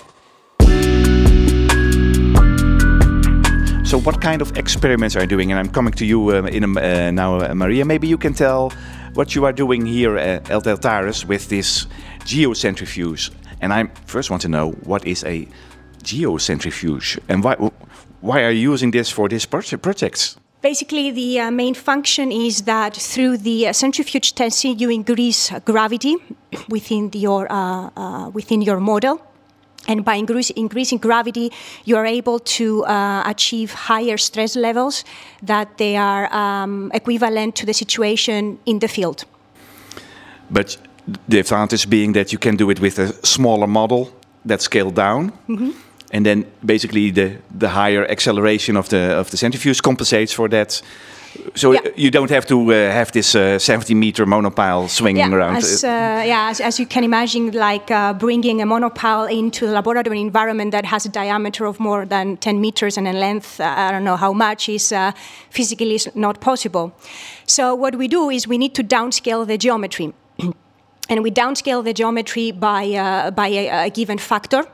So, 3.91 3.99
what 3.99 4.21
kind 4.21 4.41
of 4.41 4.57
experiments 4.57 5.17
are 5.17 5.23
you 5.23 5.27
doing? 5.27 5.51
And 5.51 5.59
I'm 5.59 5.69
coming 5.69 5.93
to 5.95 6.07
you 6.07 6.31
uh, 6.31 6.43
in 6.45 6.63
uh, 6.79 7.11
now, 7.11 7.41
uh, 7.41 7.53
Maria. 7.57 7.85
Maybe 7.85 8.07
you 8.07 8.17
can 8.17 8.33
tell 8.33 8.71
what 9.15 9.35
you 9.35 9.45
are 9.45 9.53
doing 9.53 9.85
here 9.85 10.17
at 10.17 10.49
El 10.49 10.63
Deltares 10.63 11.25
with 11.25 11.49
this 11.49 11.89
geocentrifuge. 12.21 13.33
And 13.61 13.73
I 13.73 13.89
first 14.07 14.31
want 14.31 14.43
to 14.43 14.49
know 14.49 14.71
what 14.85 15.05
is 15.05 15.25
a 15.25 15.49
geocentrifuge 16.05 17.19
and 17.29 17.43
why 17.43 17.57
why 18.21 18.45
are 18.45 18.53
you 18.53 18.71
using 18.71 18.93
this 18.93 19.11
for 19.11 19.29
this 19.29 19.45
projects? 19.45 20.37
Basically, 20.63 21.11
the 21.11 21.41
uh, 21.41 21.51
main 21.51 21.75
function 21.75 22.31
is 22.31 22.63
that 22.63 22.95
through 22.95 23.39
the 23.39 23.67
uh, 23.67 23.73
centrifuge 23.73 24.37
testing, 24.37 24.79
you 24.79 24.91
increase 24.91 25.51
gravity 25.65 26.15
within 26.69 27.11
your 27.13 27.51
uh, 27.51 27.91
uh, 27.97 28.31
within 28.33 28.63
your 28.63 28.79
model 28.79 29.21
and 29.89 30.05
by 30.05 30.15
increasing 30.57 30.99
gravity, 30.99 31.51
you 31.85 31.97
are 31.97 32.07
able 32.07 32.39
to 32.39 32.85
uh, 32.85 33.23
achieve 33.27 33.73
higher 33.73 34.19
stress 34.19 34.57
levels 34.57 35.05
that 35.43 35.79
they 35.79 35.97
are 35.97 36.33
um, 36.33 36.91
equivalent 36.95 37.55
to 37.57 37.67
the 37.67 37.73
situation 37.73 38.59
in 38.67 38.79
the 38.79 38.89
field. 38.89 39.25
But 40.51 40.77
the 41.29 41.39
advantage 41.39 41.89
being 41.89 42.13
that 42.13 42.33
you 42.33 42.39
can 42.39 42.57
do 42.57 42.71
it 42.71 42.81
with 42.81 42.99
a 42.99 43.27
smaller 43.27 43.67
model 43.67 44.13
that's 44.45 44.65
scaled 44.65 44.95
down. 44.95 45.33
Mm 45.47 45.57
-hmm. 45.57 45.73
And 46.13 46.25
then 46.25 46.45
basically 46.61 47.13
the, 47.13 47.31
the 47.59 47.69
higher 47.69 48.11
acceleration 48.11 48.77
of 48.77 48.89
the 48.89 49.19
of 49.19 49.29
the 49.29 49.37
centrifuge 49.37 49.81
compensates 49.81 50.35
for 50.35 50.49
that 50.49 50.83
so 51.55 51.73
yeah. 51.73 51.81
you 51.97 52.11
don't 52.11 52.31
have 52.31 52.47
to 52.47 52.73
uh, 52.73 52.75
have 52.91 53.13
this 53.13 53.35
uh, 53.35 53.59
70 53.59 53.95
meter 53.95 54.27
monopile 54.27 54.89
swinging 54.89 55.31
yeah, 55.31 55.37
around. 55.37 55.57
As, 55.57 55.85
uh, 55.85 55.89
yeah, 56.27 56.51
as, 56.51 56.61
as, 56.61 56.79
you 56.79 56.87
can 56.87 57.05
imagine, 57.05 57.53
like 57.53 57.91
uh, 57.91 58.13
bringing 58.13 58.61
a 58.63 58.67
monopile 58.67 59.31
into 59.31 59.67
a 59.67 59.71
laboratory 59.71 60.21
environment 60.21 60.73
that 60.73 60.85
has 60.85 61.07
a 61.07 61.09
diameter 61.09 61.67
of 61.67 61.79
more 61.79 62.05
than 62.05 62.37
10 62.37 62.61
meters 62.61 62.97
and 62.97 63.07
a 63.07 63.13
length, 63.13 63.61
uh, 63.61 63.65
I 63.65 63.91
don't 63.91 64.05
know 64.05 64.17
how 64.17 64.33
much, 64.33 64.69
is 64.69 64.93
uh, 64.93 65.13
physically 65.51 66.01
not 66.15 66.41
possible. 66.41 66.93
So 67.47 67.75
what 67.75 67.97
we 67.97 68.09
do 68.09 68.31
is 68.31 68.49
we 68.49 68.59
need 68.59 68.75
to 68.75 68.85
downscale 68.85 69.47
the 69.47 69.59
geometry. 69.59 70.13
and 71.09 71.23
we 71.23 71.31
downscale 71.31 71.85
the 71.85 71.93
geometry 71.93 72.51
by, 72.51 73.31
by 73.35 73.49
a, 73.49 73.87
a 73.87 73.91
given 73.91 74.19
factor 74.19 74.67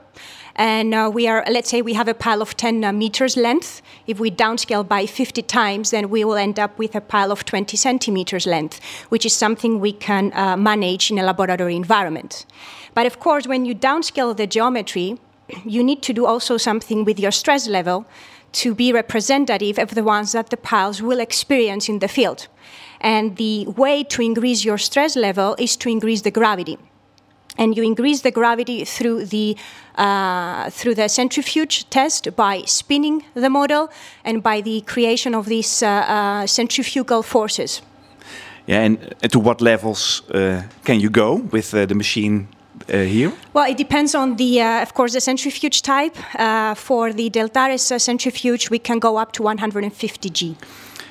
and 0.57 0.95
uh, 0.95 1.11
we 1.13 1.29
are, 1.29 1.45
let's 1.51 1.69
say 1.69 1.83
we 1.83 1.93
have 1.93 2.09
a 2.09 2.15
pile 2.15 2.41
of 2.41 2.57
10 2.57 2.83
uh, 2.83 2.93
meters 2.93 3.37
length. 3.37 3.83
If 4.07 4.19
we 4.19 4.31
downscale 4.31 4.89
by 4.89 5.05
50 5.05 5.43
times, 5.43 5.91
then 5.91 6.09
we 6.09 6.25
will 6.25 6.37
end 6.37 6.59
up 6.59 6.79
with 6.79 6.95
a 6.95 7.01
pile 7.03 7.31
of 7.31 7.45
20 7.45 7.77
centimeters 7.77 8.47
length, 8.47 8.81
which 9.11 9.27
is 9.27 9.35
something 9.35 9.81
we 9.81 9.93
can 9.93 10.33
uh, 10.33 10.57
manage 10.57 11.11
in 11.11 11.19
a 11.19 11.23
laboratory 11.23 11.77
environment. 11.77 12.47
But 12.95 13.05
of 13.07 13.21
course, 13.21 13.47
when 13.47 13.67
you 13.67 13.75
downscale 13.75 14.35
the 14.35 14.47
geometry, 14.47 15.19
you 15.67 15.85
need 15.85 16.03
to 16.03 16.15
do 16.15 16.25
also 16.25 16.57
something 16.57 17.05
with 17.05 17.21
your 17.21 17.33
stress 17.33 17.69
level 17.69 18.07
to 18.53 18.75
be 18.75 18.95
representative 18.95 19.79
of 19.79 19.95
the 19.95 20.03
ones 20.03 20.33
that 20.33 20.49
the 20.49 20.57
piles 20.57 21.03
will 21.03 21.21
experience 21.21 21.87
in 21.87 21.99
the 21.99 22.09
field. 22.09 22.49
And 23.03 23.37
the 23.37 23.67
way 23.67 24.03
to 24.05 24.23
increase 24.23 24.65
your 24.65 24.79
stress 24.79 25.17
level 25.17 25.55
is 25.59 25.77
to 25.77 25.91
increase 25.91 26.23
the 26.23 26.31
gravity 26.31 26.79
and 27.59 27.77
you 27.77 27.83
increase 27.83 28.23
the 28.23 28.31
gravity 28.31 28.85
through 28.85 29.27
the 29.27 29.57
uh, 29.97 30.71
through 30.71 30.95
the 30.95 31.09
centrifuge 31.09 31.89
test 31.91 32.35
by 32.37 32.63
spinning 32.67 33.25
the 33.35 33.49
model 33.49 33.89
and 34.25 34.43
by 34.43 34.61
the 34.61 34.83
creation 34.83 35.35
of 35.35 35.47
these 35.47 35.83
uh, 35.83 35.89
uh, 35.89 36.47
centrifugal 36.47 37.23
forces. 37.23 37.83
Yeah, 38.67 38.83
and 38.83 39.15
to 39.31 39.39
what 39.39 39.61
levels 39.61 40.23
uh, 40.31 40.63
can 40.85 41.01
you 41.01 41.09
go 41.09 41.37
with 41.53 41.73
uh, 41.73 41.87
the 41.87 41.95
machine 41.95 42.49
uh, 42.89 42.99
here? 42.99 43.33
Well, 43.53 43.71
it 43.71 43.77
depends 43.77 44.15
on 44.15 44.37
the, 44.37 44.61
uh, 44.61 44.83
of 44.83 44.93
course, 44.93 45.13
the 45.13 45.21
centrifuge 45.21 45.83
type. 45.83 46.17
Uh, 46.39 46.75
for 46.75 47.13
the 47.13 47.31
Deltares 47.31 48.01
centrifuge, 48.01 48.71
we 48.71 48.79
can 48.79 48.99
go 48.99 49.17
up 49.17 49.33
to 49.33 49.43
150 49.43 50.31
G. 50.31 50.57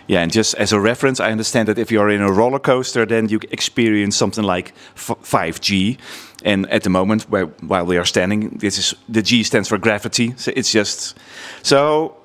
Yeah, 0.07 0.21
and 0.21 0.31
just 0.31 0.55
as 0.55 0.71
a 0.71 0.79
reference, 0.79 1.19
I 1.19 1.31
understand 1.31 1.67
that 1.67 1.77
if 1.77 1.91
you're 1.91 2.09
in 2.09 2.21
a 2.21 2.31
roller 2.31 2.59
coaster, 2.59 3.05
then 3.05 3.29
you 3.29 3.39
experience 3.51 4.15
something 4.15 4.43
like 4.43 4.73
5G. 4.95 5.97
And 6.43 6.69
at 6.69 6.83
the 6.83 6.89
moment, 6.89 7.23
where, 7.29 7.47
while 7.67 7.85
we 7.85 7.97
are 7.97 8.05
standing, 8.05 8.49
this 8.59 8.77
is 8.77 8.93
the 9.09 9.21
G 9.21 9.43
stands 9.43 9.67
for 9.67 9.77
gravity. 9.77 10.33
So 10.37 10.51
it's 10.55 10.71
just 10.71 11.17
so. 11.63 12.15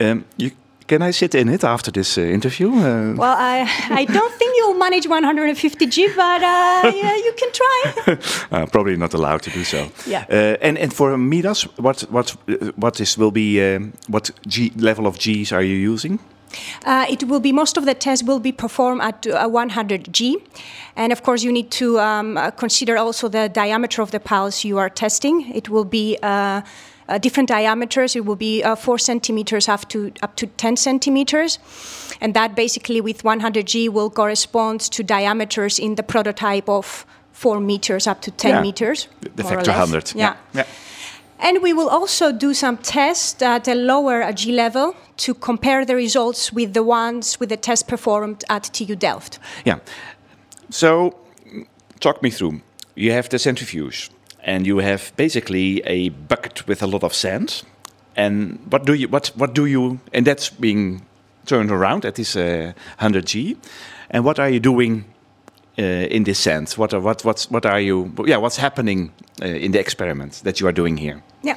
Um, 0.00 0.24
you, 0.36 0.52
can 0.86 1.02
I 1.02 1.10
sit 1.12 1.34
in 1.34 1.48
it 1.50 1.64
after 1.64 1.90
this 1.90 2.16
uh, 2.16 2.22
interview? 2.22 2.70
Uh, 2.70 3.14
well, 3.14 3.36
I, 3.36 3.68
I 3.90 4.06
don't 4.06 4.32
think 4.32 4.56
you'll 4.56 4.78
manage 4.78 5.06
150 5.06 5.86
G, 5.86 6.08
but 6.16 6.42
uh, 6.42 6.92
yeah, 6.94 7.14
you 7.14 7.34
can 7.36 7.52
try. 7.52 8.18
Uh, 8.50 8.64
probably 8.64 8.96
not 8.96 9.12
allowed 9.12 9.42
to 9.42 9.50
do 9.50 9.64
so. 9.64 9.90
Yeah. 10.06 10.24
Uh, 10.30 10.56
and 10.62 10.78
and 10.78 10.94
for 10.94 11.18
Midas, 11.18 11.64
what 11.76 12.00
what 12.10 12.30
what 12.76 13.00
is 13.00 13.18
will 13.18 13.30
be 13.30 13.60
um, 13.60 13.92
what 14.08 14.30
G 14.46 14.72
level 14.76 15.06
of 15.06 15.18
Gs 15.18 15.52
are 15.52 15.62
you 15.62 15.76
using? 15.92 16.18
Uh, 16.84 17.06
it 17.08 17.24
will 17.24 17.40
be 17.40 17.52
most 17.52 17.76
of 17.76 17.84
the 17.84 17.94
tests 17.94 18.24
will 18.24 18.40
be 18.40 18.52
performed 18.52 19.02
at 19.02 19.26
uh, 19.26 19.48
100 19.48 20.12
G, 20.12 20.38
and 20.96 21.12
of 21.12 21.22
course 21.22 21.42
you 21.42 21.52
need 21.52 21.70
to 21.72 21.98
um, 21.98 22.36
uh, 22.36 22.50
consider 22.50 22.96
also 22.96 23.28
the 23.28 23.48
diameter 23.48 24.02
of 24.02 24.10
the 24.10 24.20
piles 24.20 24.64
you 24.64 24.78
are 24.78 24.90
testing. 24.90 25.50
It 25.54 25.68
will 25.68 25.84
be 25.84 26.18
uh, 26.22 26.62
uh 27.08 27.18
different 27.18 27.48
diameters. 27.48 28.16
It 28.16 28.24
will 28.24 28.36
be 28.36 28.62
uh, 28.62 28.76
four 28.76 28.98
centimeters 28.98 29.68
up 29.68 29.88
to 29.88 30.12
up 30.22 30.36
to 30.36 30.46
10 30.46 30.76
centimeters, 30.76 31.58
and 32.20 32.34
that 32.34 32.54
basically 32.54 33.00
with 33.00 33.24
100 33.24 33.66
G 33.66 33.88
will 33.88 34.10
correspond 34.10 34.80
to 34.80 35.02
diameters 35.02 35.78
in 35.78 35.94
the 35.94 36.02
prototype 36.02 36.68
of 36.68 37.06
four 37.32 37.60
meters 37.60 38.06
up 38.06 38.20
to 38.20 38.30
10 38.30 38.50
yeah. 38.50 38.62
meters. 38.62 39.08
The 39.36 39.44
factor 39.44 39.70
100. 39.70 40.14
yeah. 40.14 40.36
yeah. 40.52 40.64
And 41.38 41.62
we 41.62 41.72
will 41.72 41.88
also 41.88 42.32
do 42.32 42.52
some 42.54 42.76
tests 42.78 43.40
at 43.42 43.68
a 43.68 43.74
lower 43.74 44.32
G 44.32 44.52
level 44.52 44.94
to 45.18 45.34
compare 45.34 45.84
the 45.84 45.94
results 45.94 46.52
with 46.52 46.74
the 46.74 46.82
ones 46.82 47.38
with 47.40 47.48
the 47.48 47.56
test 47.56 47.86
performed 47.86 48.44
at 48.48 48.64
TU 48.72 48.96
Delft. 48.96 49.38
Yeah. 49.64 49.78
So, 50.70 51.16
talk 52.00 52.22
me 52.22 52.30
through. 52.30 52.60
You 52.94 53.12
have 53.12 53.28
the 53.28 53.38
centrifuge, 53.38 54.10
and 54.42 54.66
you 54.66 54.78
have 54.78 55.12
basically 55.16 55.80
a 55.84 56.08
bucket 56.08 56.66
with 56.66 56.82
a 56.82 56.86
lot 56.86 57.04
of 57.04 57.14
sand. 57.14 57.62
And 58.16 58.58
what 58.70 58.84
do 58.84 58.94
you 58.94 59.08
what 59.08 59.28
what 59.36 59.54
do 59.54 59.66
you 59.66 60.00
and 60.12 60.26
that's 60.26 60.50
being 60.50 61.02
turned 61.48 61.70
around 61.70 62.04
at 62.04 62.14
this 62.14 62.36
uh, 62.36 62.72
100 62.98 63.26
G. 63.26 63.56
And 64.10 64.24
what 64.24 64.38
are 64.38 64.48
you 64.48 64.60
doing 64.60 65.04
in 65.82 66.24
this 66.24 66.38
sense? 66.38 66.76
What 66.76 66.92
are 66.92 67.00
what 67.00 67.24
what's 67.24 67.50
what 67.50 67.64
are 67.64 67.80
you? 67.80 68.12
Yeah, 68.26 68.38
what's 68.38 68.56
happening 68.56 69.12
uh, 69.42 69.46
in 69.46 69.72
the 69.72 69.78
experiment 69.78 70.42
that 70.44 70.60
you 70.60 70.66
are 70.66 70.72
doing 70.72 70.96
here? 70.96 71.22
Yeah. 71.42 71.56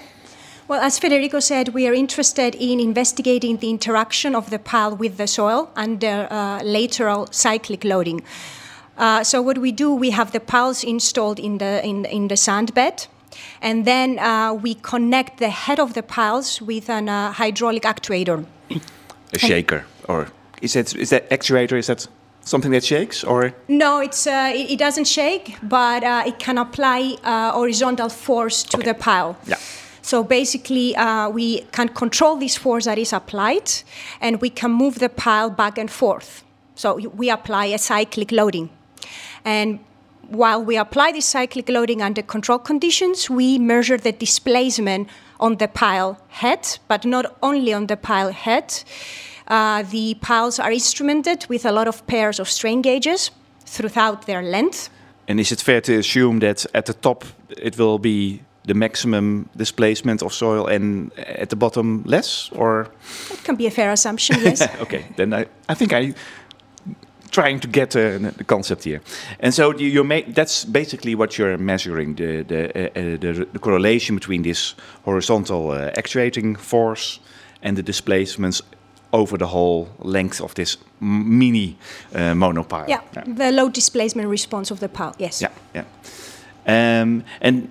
Well, 0.67 0.79
as 0.79 0.99
Federico 0.99 1.39
said, 1.39 1.69
we 1.69 1.87
are 1.87 1.93
interested 1.93 2.55
in 2.55 2.79
investigating 2.79 3.57
the 3.57 3.69
interaction 3.69 4.35
of 4.35 4.49
the 4.49 4.59
pile 4.59 4.95
with 4.95 5.17
the 5.17 5.27
soil 5.27 5.69
under 5.75 6.27
uh, 6.31 6.63
lateral 6.63 7.27
cyclic 7.31 7.83
loading. 7.83 8.21
Uh, 8.97 9.23
so 9.23 9.41
what 9.41 9.57
we 9.57 9.71
do, 9.71 9.93
we 9.93 10.11
have 10.11 10.31
the 10.31 10.39
piles 10.39 10.83
installed 10.83 11.39
in 11.39 11.57
the 11.57 11.85
in, 11.85 12.05
in 12.05 12.27
the 12.27 12.37
sand 12.37 12.73
bed, 12.73 13.07
and 13.61 13.85
then 13.85 14.19
uh, 14.19 14.53
we 14.53 14.75
connect 14.75 15.39
the 15.39 15.49
head 15.49 15.79
of 15.79 15.93
the 15.93 16.03
piles 16.03 16.61
with 16.61 16.89
an 16.89 17.09
uh, 17.09 17.31
hydraulic 17.33 17.83
actuator. 17.83 18.45
A 19.33 19.39
shaker, 19.39 19.85
or 20.07 20.27
is 20.61 20.73
that 20.73 20.95
is 20.95 21.09
that 21.09 21.29
actuator? 21.31 21.77
Is 21.77 21.87
that 21.87 22.07
something 22.43 22.71
that 22.71 22.83
shakes 22.83 23.23
or? 23.23 23.53
No 23.67 23.99
it's 23.99 24.27
uh, 24.27 24.51
it, 24.53 24.71
it, 24.71 24.79
doesn't 24.79 25.07
shake 25.07 25.57
but 25.63 26.03
uh, 26.03 26.23
it 26.25 26.39
can 26.39 26.57
apply 26.57 27.17
uh, 27.23 27.51
horizontal 27.51 28.09
force 28.09 28.63
to 28.63 28.77
okay. 28.77 28.87
the 28.87 28.93
pile. 28.93 29.37
Yeah. 29.45 29.57
So 30.01 30.23
basically 30.23 30.95
uh, 30.95 31.29
we 31.29 31.61
can 31.71 31.89
control 31.89 32.35
this 32.35 32.57
force 32.57 32.85
that 32.85 32.97
is 32.97 33.13
applied 33.13 33.71
and 34.19 34.41
we 34.41 34.49
can 34.49 34.71
move 34.71 34.99
the 34.99 35.09
pile 35.09 35.49
back 35.49 35.77
and 35.77 35.89
forth. 35.89 36.43
So 36.75 36.95
we 36.95 37.29
apply 37.29 37.65
a 37.65 37.77
cyclic 37.77 38.31
loading. 38.31 38.69
And 39.45 39.79
while 40.31 40.63
we 40.63 40.77
apply 40.77 41.11
this 41.11 41.25
cyclic 41.25 41.67
loading 41.69 42.01
under 42.01 42.21
control 42.21 42.57
conditions 42.57 43.29
we 43.29 43.59
measure 43.59 43.97
the 43.97 44.13
displacement 44.13 45.09
on 45.39 45.57
the 45.57 45.67
pile 45.67 46.17
head 46.29 46.79
but 46.87 47.05
not 47.05 47.35
only 47.43 47.73
on 47.73 47.87
the 47.87 47.97
pile 47.97 48.31
head 48.31 48.83
uh, 49.51 49.83
the 49.83 50.15
piles 50.21 50.59
are 50.59 50.71
instrumented 50.71 51.45
with 51.49 51.65
a 51.65 51.71
lot 51.71 51.87
of 51.87 52.07
pairs 52.07 52.39
of 52.39 52.49
strain 52.49 52.81
gauges 52.81 53.31
throughout 53.65 54.25
their 54.25 54.41
length. 54.41 54.89
And 55.27 55.39
is 55.39 55.51
it 55.51 55.61
fair 55.61 55.81
to 55.81 55.97
assume 55.97 56.39
that 56.39 56.65
at 56.73 56.85
the 56.85 56.93
top 56.93 57.25
it 57.57 57.77
will 57.77 57.99
be 57.99 58.41
the 58.65 58.73
maximum 58.73 59.49
displacement 59.57 60.21
of 60.21 60.33
soil 60.33 60.67
and 60.67 61.11
at 61.17 61.49
the 61.49 61.55
bottom 61.55 62.03
less 62.05 62.49
or 62.53 62.87
it 63.31 63.43
can 63.43 63.55
be 63.55 63.65
a 63.65 63.71
fair 63.71 63.91
assumption 63.91 64.35
yes 64.39 64.61
okay 64.81 65.03
then 65.15 65.33
I, 65.33 65.47
I 65.67 65.73
think 65.73 65.93
i 65.93 66.13
trying 67.31 67.59
to 67.61 67.67
get 67.67 67.95
uh, 67.95 68.19
the 68.37 68.43
concept 68.45 68.83
here. 68.83 69.01
And 69.39 69.53
so 69.53 69.73
you, 69.73 69.87
you 69.87 70.03
make 70.03 70.35
that's 70.35 70.65
basically 70.65 71.15
what 71.15 71.37
you're 71.37 71.57
measuring 71.57 72.15
the 72.15 72.43
the, 72.43 72.69
uh, 72.75 72.99
uh, 72.99 73.17
the, 73.19 73.47
the 73.53 73.59
correlation 73.59 74.15
between 74.15 74.43
this 74.43 74.75
horizontal 75.05 75.71
uh, 75.71 75.91
actuating 75.97 76.57
force 76.57 77.19
and 77.63 77.77
the 77.77 77.83
displacements 77.83 78.61
over 79.11 79.37
the 79.37 79.47
whole 79.47 79.87
length 79.99 80.41
of 80.41 80.53
this 80.53 80.77
mini 80.99 81.77
uh, 82.15 82.33
monopile. 82.33 82.87
Yeah, 82.87 83.01
the 83.35 83.51
load 83.51 83.73
displacement 83.73 84.29
response 84.29 84.71
of 84.71 84.79
the 84.79 84.89
pile. 84.89 85.13
Yes. 85.19 85.41
Yeah, 85.41 85.51
yeah. 85.75 85.85
Um, 86.67 87.23
and 87.41 87.67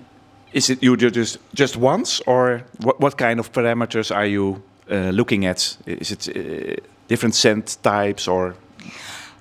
is 0.53 0.69
it 0.69 0.83
you 0.83 0.97
just 0.97 1.37
just 1.53 1.77
once, 1.77 2.21
or 2.25 2.61
what? 2.83 2.99
What 2.99 3.17
kind 3.17 3.39
of 3.39 3.51
parameters 3.51 4.11
are 4.11 4.25
you 4.27 4.61
uh, 4.91 5.11
looking 5.11 5.45
at? 5.45 5.77
Is 5.85 6.11
it 6.11 6.27
uh, 6.27 6.75
different 7.07 7.35
sand 7.35 7.77
types 7.81 8.27
or? 8.27 8.55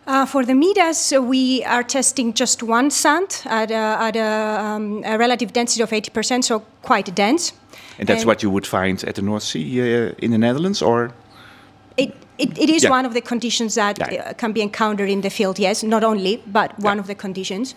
Uh, 0.07 0.26
for 0.26 0.45
the 0.45 0.54
Midas, 0.54 1.12
uh, 1.12 1.23
we 1.23 1.62
are 1.64 1.85
testing 1.85 2.33
just 2.33 2.62
one 2.62 2.90
sand 2.90 3.42
at, 3.45 3.71
a, 3.71 3.75
at 3.75 4.16
a, 4.16 4.61
um, 4.64 5.02
a 5.04 5.16
relative 5.16 5.52
density 5.52 5.83
of 5.83 5.90
80%, 5.90 6.42
so 6.42 6.64
quite 6.83 7.14
dense. 7.14 7.52
And 7.99 8.09
that's 8.09 8.23
And- 8.23 8.26
what 8.26 8.42
you 8.42 8.50
would 8.50 8.66
find 8.66 9.04
at 9.04 9.14
the 9.14 9.23
North 9.23 9.45
Sea 9.45 9.80
uh, 10.09 10.12
in 10.19 10.33
the 10.33 10.38
Netherlands, 10.38 10.83
or? 10.83 11.12
It, 12.40 12.59
it, 12.59 12.70
is 12.70 12.82
Yeah. 12.82 12.90
one 12.90 13.06
of 13.06 13.12
the 13.12 13.20
conditions 13.20 13.75
that 13.75 13.99
Yeah. 13.99 14.30
uh, 14.30 14.32
can 14.35 14.52
be 14.52 14.61
encountered 14.61 15.11
in 15.11 15.20
the 15.20 15.30
field, 15.30 15.59
yes, 15.59 15.82
not 15.82 16.02
only, 16.04 16.42
but 16.47 16.70
one 16.78 16.97
Yeah. 16.97 17.00
of 17.00 17.06
the 17.06 17.14
conditions. 17.14 17.75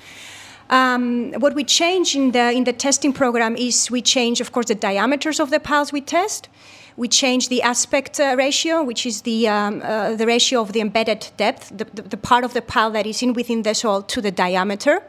Um, 0.70 1.34
what 1.40 1.54
we 1.54 1.64
change 1.64 2.16
in 2.16 2.32
the, 2.32 2.52
in 2.52 2.64
the 2.64 2.74
testing 2.74 3.14
program 3.14 3.56
is 3.58 3.92
we 3.92 4.02
change, 4.02 4.42
of 4.42 4.52
course, 4.52 4.68
the 4.68 4.76
diameters 4.76 5.40
of 5.40 5.50
the 5.50 5.60
piles 5.60 5.92
we 5.92 6.02
test. 6.02 6.48
We 6.96 7.08
change 7.08 7.50
the 7.50 7.62
aspect 7.64 8.20
uh, 8.20 8.36
ratio, 8.38 8.84
which 8.84 9.06
is 9.06 9.22
the, 9.24 9.48
um, 9.48 9.82
uh, 9.84 10.16
the 10.16 10.26
ratio 10.26 10.62
of 10.62 10.72
the 10.74 10.80
embedded 10.80 11.32
depth, 11.38 11.72
the, 11.78 11.86
the, 11.94 12.04
the 12.04 12.18
part 12.18 12.44
of 12.44 12.54
the 12.54 12.62
pile 12.62 12.92
that 12.92 13.06
is 13.06 13.22
in 13.22 13.34
within 13.34 13.64
the 13.64 13.74
soil 13.74 14.02
to 14.04 14.22
the 14.22 14.32
diameter. 14.32 15.02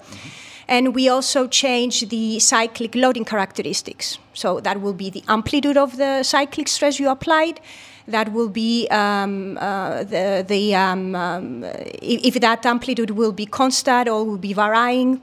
And 0.67 0.95
we 0.95 1.11
also 1.11 1.47
change 1.47 2.09
the 2.09 2.39
cyclic 2.41 2.95
loading 2.95 3.27
characteristics. 3.27 4.19
So 4.33 4.61
that 4.61 4.81
will 4.81 4.95
be 4.95 5.11
the 5.11 5.23
amplitude 5.29 5.77
of 5.77 5.99
the 5.99 6.23
cyclic 6.23 6.69
stress 6.69 6.99
you 6.99 7.11
applied. 7.11 7.61
That 8.07 8.33
will 8.33 8.51
be 8.51 8.87
um, 8.91 9.57
uh, 9.59 10.05
the, 10.05 10.45
the 10.47 10.75
um, 10.75 11.15
um, 11.15 11.65
if, 12.03 12.37
if 12.37 12.41
that 12.41 12.67
amplitude 12.67 13.11
will 13.11 13.33
be 13.33 13.47
constant 13.47 14.09
or 14.09 14.25
will 14.25 14.39
be 14.39 14.53
varying. 14.53 15.21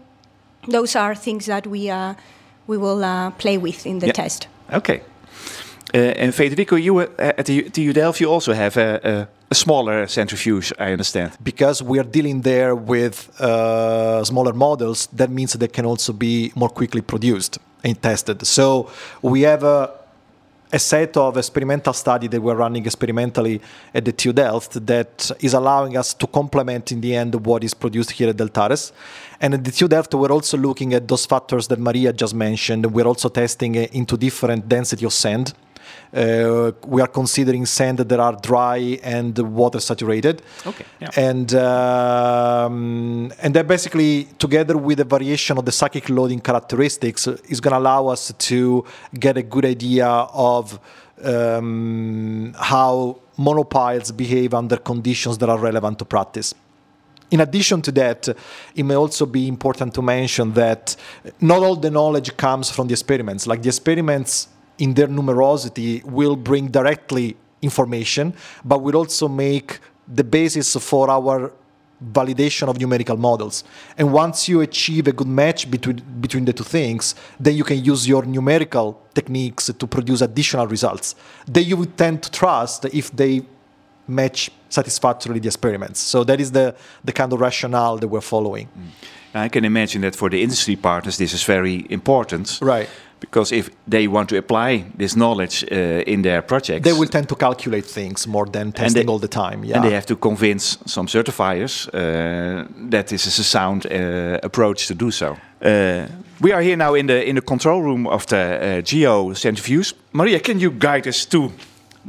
Those 0.67 0.95
are 0.95 1.15
things 1.15 1.45
that 1.45 1.67
we, 1.67 1.89
uh, 1.89 2.13
we 2.67 2.77
will 2.77 3.03
uh, 3.03 3.31
play 3.31 3.57
with 3.57 3.85
in 3.85 3.99
the 3.99 4.07
Yeah. 4.07 4.13
test. 4.13 4.47
Okay. 4.73 5.01
Uh, 5.93 5.97
and 5.97 6.33
Federico, 6.33 6.75
you 6.75 6.99
uh, 6.99 7.07
at 7.19 7.45
the 7.45 7.69
TU 7.69 7.93
Delft, 7.93 8.19
you 8.21 8.29
also 8.31 8.53
have 8.53 8.77
a, 8.77 8.99
a, 9.03 9.27
a 9.51 9.55
smaller 9.55 10.07
centrifuge, 10.07 10.71
I 10.79 10.91
understand. 10.91 11.31
because 11.43 11.83
we 11.83 11.99
are 11.99 12.05
dealing 12.09 12.41
there 12.41 12.75
with 12.75 13.29
uh, 13.41 14.23
smaller 14.23 14.53
models, 14.53 15.07
that 15.17 15.29
means 15.29 15.53
they 15.53 15.67
can 15.67 15.85
also 15.85 16.13
be 16.13 16.51
more 16.55 16.69
quickly 16.69 17.01
produced 17.01 17.59
and 17.83 18.01
tested. 18.01 18.45
So 18.47 18.89
we 19.21 19.41
have 19.41 19.63
a, 19.63 19.89
a 20.73 20.79
set 20.79 21.17
of 21.17 21.37
experimental 21.37 21.93
study 21.93 22.27
that 22.27 22.41
we're 22.41 22.55
running 22.55 22.85
experimentally 22.85 23.61
at 23.93 24.05
the 24.05 24.11
TU 24.11 24.33
Delft 24.33 24.85
that 24.85 25.31
is 25.39 25.53
allowing 25.53 25.97
us 25.97 26.13
to 26.13 26.27
complement 26.27 26.91
in 26.91 27.01
the 27.01 27.15
end 27.15 27.35
what 27.45 27.63
is 27.63 27.73
produced 27.73 28.11
here 28.11 28.29
at 28.29 28.37
Deltares. 28.37 28.91
And 29.39 29.53
at 29.53 29.63
the 29.63 29.71
TU 29.71 29.87
Delft, 29.87 30.13
we're 30.13 30.31
also 30.31 30.57
looking 30.57 30.93
at 30.93 31.07
those 31.07 31.25
factors 31.25 31.67
that 31.67 31.79
Maria 31.79 32.13
just 32.13 32.33
mentioned. 32.33 32.85
We're 32.85 33.07
also 33.07 33.29
testing 33.29 33.77
uh, 33.77 33.87
into 33.91 34.17
different 34.17 34.69
density 34.69 35.05
of 35.05 35.13
sand. 35.13 35.53
Uh, 36.13 36.71
we 36.85 37.01
are 37.01 37.07
considering 37.07 37.65
sand 37.65 37.99
that 37.99 38.19
are 38.19 38.35
dry 38.41 38.99
and 39.03 39.37
water 39.39 39.79
saturated. 39.79 40.41
Okay, 40.65 40.85
yeah. 40.99 41.09
And 41.15 41.53
um, 41.55 43.31
and 43.41 43.53
that 43.53 43.67
basically, 43.67 44.25
together 44.37 44.77
with 44.77 44.97
the 44.97 45.05
variation 45.05 45.57
of 45.57 45.65
the 45.65 45.71
cyclic 45.71 46.09
loading 46.09 46.39
characteristics, 46.39 47.27
is 47.27 47.61
going 47.61 47.71
to 47.71 47.77
allow 47.77 48.07
us 48.07 48.33
to 48.37 48.85
get 49.19 49.37
a 49.37 49.43
good 49.43 49.65
idea 49.65 50.07
of 50.07 50.79
um, 51.23 52.53
how 52.57 53.19
monopiles 53.37 54.15
behave 54.15 54.53
under 54.53 54.77
conditions 54.77 55.37
that 55.37 55.49
are 55.49 55.59
relevant 55.59 55.99
to 55.99 56.05
practice. 56.05 56.53
In 57.31 57.39
addition 57.39 57.81
to 57.83 57.91
that, 57.93 58.27
it 58.75 58.83
may 58.83 58.95
also 58.95 59.25
be 59.25 59.47
important 59.47 59.93
to 59.93 60.01
mention 60.01 60.51
that 60.53 60.97
not 61.39 61.63
all 61.63 61.77
the 61.77 61.89
knowledge 61.89 62.35
comes 62.35 62.69
from 62.69 62.87
the 62.87 62.93
experiments. 62.93 63.47
Like 63.47 63.61
the 63.61 63.69
experiments 63.69 64.49
in 64.81 64.93
their 64.93 65.07
numerosity 65.07 66.03
will 66.03 66.35
bring 66.35 66.67
directly 66.67 67.37
information, 67.61 68.33
but 68.65 68.81
will 68.81 68.97
also 68.97 69.27
make 69.27 69.79
the 70.07 70.23
basis 70.23 70.75
for 70.75 71.09
our 71.09 71.53
validation 72.11 72.67
of 72.67 72.79
numerical 72.79 73.15
models. 73.15 73.63
And 73.95 74.11
once 74.11 74.49
you 74.49 74.61
achieve 74.61 75.07
a 75.07 75.11
good 75.11 75.27
match 75.27 75.69
between 75.69 76.01
between 76.19 76.45
the 76.45 76.53
two 76.53 76.63
things, 76.63 77.15
then 77.39 77.55
you 77.55 77.63
can 77.63 77.83
use 77.83 78.07
your 78.07 78.23
numerical 78.25 78.99
techniques 79.13 79.71
to 79.81 79.87
produce 79.87 80.21
additional 80.21 80.65
results 80.67 81.15
that 81.45 81.63
you 81.63 81.77
would 81.77 81.95
tend 81.95 82.23
to 82.23 82.31
trust 82.31 82.85
if 82.85 83.11
they 83.11 83.45
match 84.07 84.49
satisfactorily 84.69 85.39
the 85.39 85.47
experiments. 85.47 85.99
So 85.99 86.23
that 86.23 86.39
is 86.41 86.51
the, 86.51 86.75
the 87.03 87.13
kind 87.13 87.31
of 87.33 87.39
rationale 87.39 87.97
that 87.97 88.07
we're 88.07 88.21
following. 88.35 88.67
Mm. 88.67 88.89
I 89.33 89.49
can 89.49 89.63
imagine 89.63 90.01
that 90.01 90.15
for 90.15 90.29
the 90.29 90.41
industry 90.41 90.75
partners, 90.75 91.17
this 91.17 91.33
is 91.33 91.43
very 91.43 91.85
important. 91.89 92.59
Right. 92.61 92.89
Because 93.21 93.55
if 93.55 93.69
they 93.87 94.07
want 94.07 94.29
to 94.29 94.37
apply 94.37 94.83
this 94.97 95.13
knowledge 95.13 95.63
uh, 95.71 96.03
in 96.05 96.21
their 96.21 96.41
projects, 96.41 96.83
They 96.83 96.93
will 96.93 97.07
tend 97.09 97.27
to 97.27 97.35
calculate 97.35 97.85
things 97.93 98.27
more 98.27 98.49
than 98.51 98.71
testing 98.71 99.09
all 99.09 99.19
the 99.19 99.27
time. 99.27 99.63
Yeah. 99.63 99.75
and 99.77 99.83
they 99.85 99.93
have 99.93 100.05
to 100.05 100.15
convince 100.15 100.77
some 100.85 101.07
certifiers 101.07 101.87
uh, 101.87 102.65
that 102.89 103.07
this 103.07 103.25
is 103.25 103.39
a 103.39 103.43
sound 103.43 103.85
uh, 103.85 103.91
approach 104.43 104.87
to 104.87 104.93
do 104.95 105.11
so. 105.11 105.37
Uh, 105.61 106.07
we 106.41 106.51
are 106.53 106.63
here 106.63 106.75
now 106.75 106.95
in 106.95 107.07
the 107.07 107.23
in 107.23 107.35
the 107.35 107.41
control 107.41 107.81
room 107.83 108.07
of 108.07 108.25
the 108.25 108.37
uh, 108.37 108.81
Geo 108.83 109.33
centrifuge. 109.33 109.93
Maria, 110.11 110.39
can 110.39 110.59
you 110.59 110.71
guide 110.71 111.07
us 111.09 111.25
to 111.25 111.51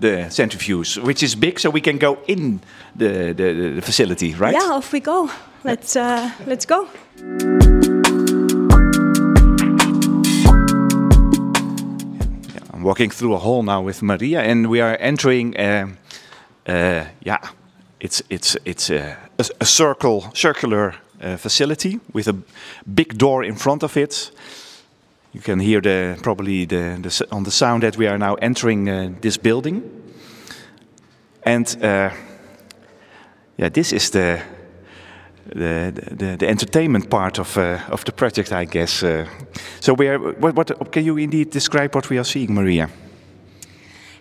the 0.01 0.31
centrifuge, 0.31 0.99
which 1.03 1.23
is 1.23 1.37
big, 1.37 1.59
so 1.61 1.71
we 1.71 1.81
can 1.81 1.99
go 1.99 2.17
in 2.27 2.61
the 2.99 3.35
the, 3.35 3.73
the 3.75 3.83
facility, 3.83 4.35
right? 4.35 4.55
Yeah, 4.55 4.77
off 4.77 4.93
we 4.93 5.01
go. 5.01 5.29
Let's, 5.65 5.95
uh, 5.95 6.31
let's 6.47 6.67
go. 6.67 6.89
Walking 12.83 13.11
through 13.11 13.35
a 13.35 13.39
hall 13.39 13.63
now 13.63 13.83
with 13.83 14.03
Maria, 14.03 14.41
and 14.41 14.67
we 14.67 14.81
are 14.81 14.97
entering. 15.01 15.57
Uh, 15.57 15.89
uh, 16.67 17.05
yeah, 17.25 17.39
it's 18.01 18.23
it's 18.29 18.57
it's 18.65 18.91
a, 18.91 19.17
a, 19.39 19.45
a 19.61 19.65
circle 19.65 20.31
circular 20.35 20.95
uh, 21.23 21.37
facility 21.37 22.01
with 22.13 22.29
a 22.29 22.35
big 22.95 23.19
door 23.19 23.45
in 23.45 23.57
front 23.57 23.83
of 23.83 23.97
it. 23.97 24.33
You 25.33 25.41
can 25.41 25.61
hear 25.61 25.81
the 25.81 26.19
probably 26.23 26.67
the, 26.67 26.99
the 27.01 27.27
on 27.31 27.45
the 27.45 27.51
sound 27.51 27.83
that 27.83 27.97
we 27.97 28.07
are 28.07 28.19
now 28.19 28.35
entering 28.35 28.89
uh, 28.89 29.13
this 29.21 29.39
building, 29.39 29.83
and 31.43 31.77
uh, 31.83 32.11
yeah, 33.57 33.69
this 33.71 33.93
is 33.93 34.11
the. 34.11 34.41
The, 35.45 35.93
the, 36.17 36.37
the 36.37 36.49
entertainment 36.49 37.11
part 37.11 37.39
of 37.39 37.57
uh, 37.57 37.79
of 37.91 38.05
the 38.05 38.13
project, 38.13 38.53
I 38.53 38.65
guess. 38.65 39.03
Uh, 39.03 39.27
so, 39.81 39.93
we 39.93 40.09
are. 40.09 40.19
What, 40.19 40.55
what 40.55 40.93
can 40.93 41.05
you 41.05 41.19
indeed 41.19 41.51
describe 41.51 41.95
what 41.95 42.09
we 42.09 42.19
are 42.19 42.25
seeing, 42.25 42.55
Maria? 42.55 42.89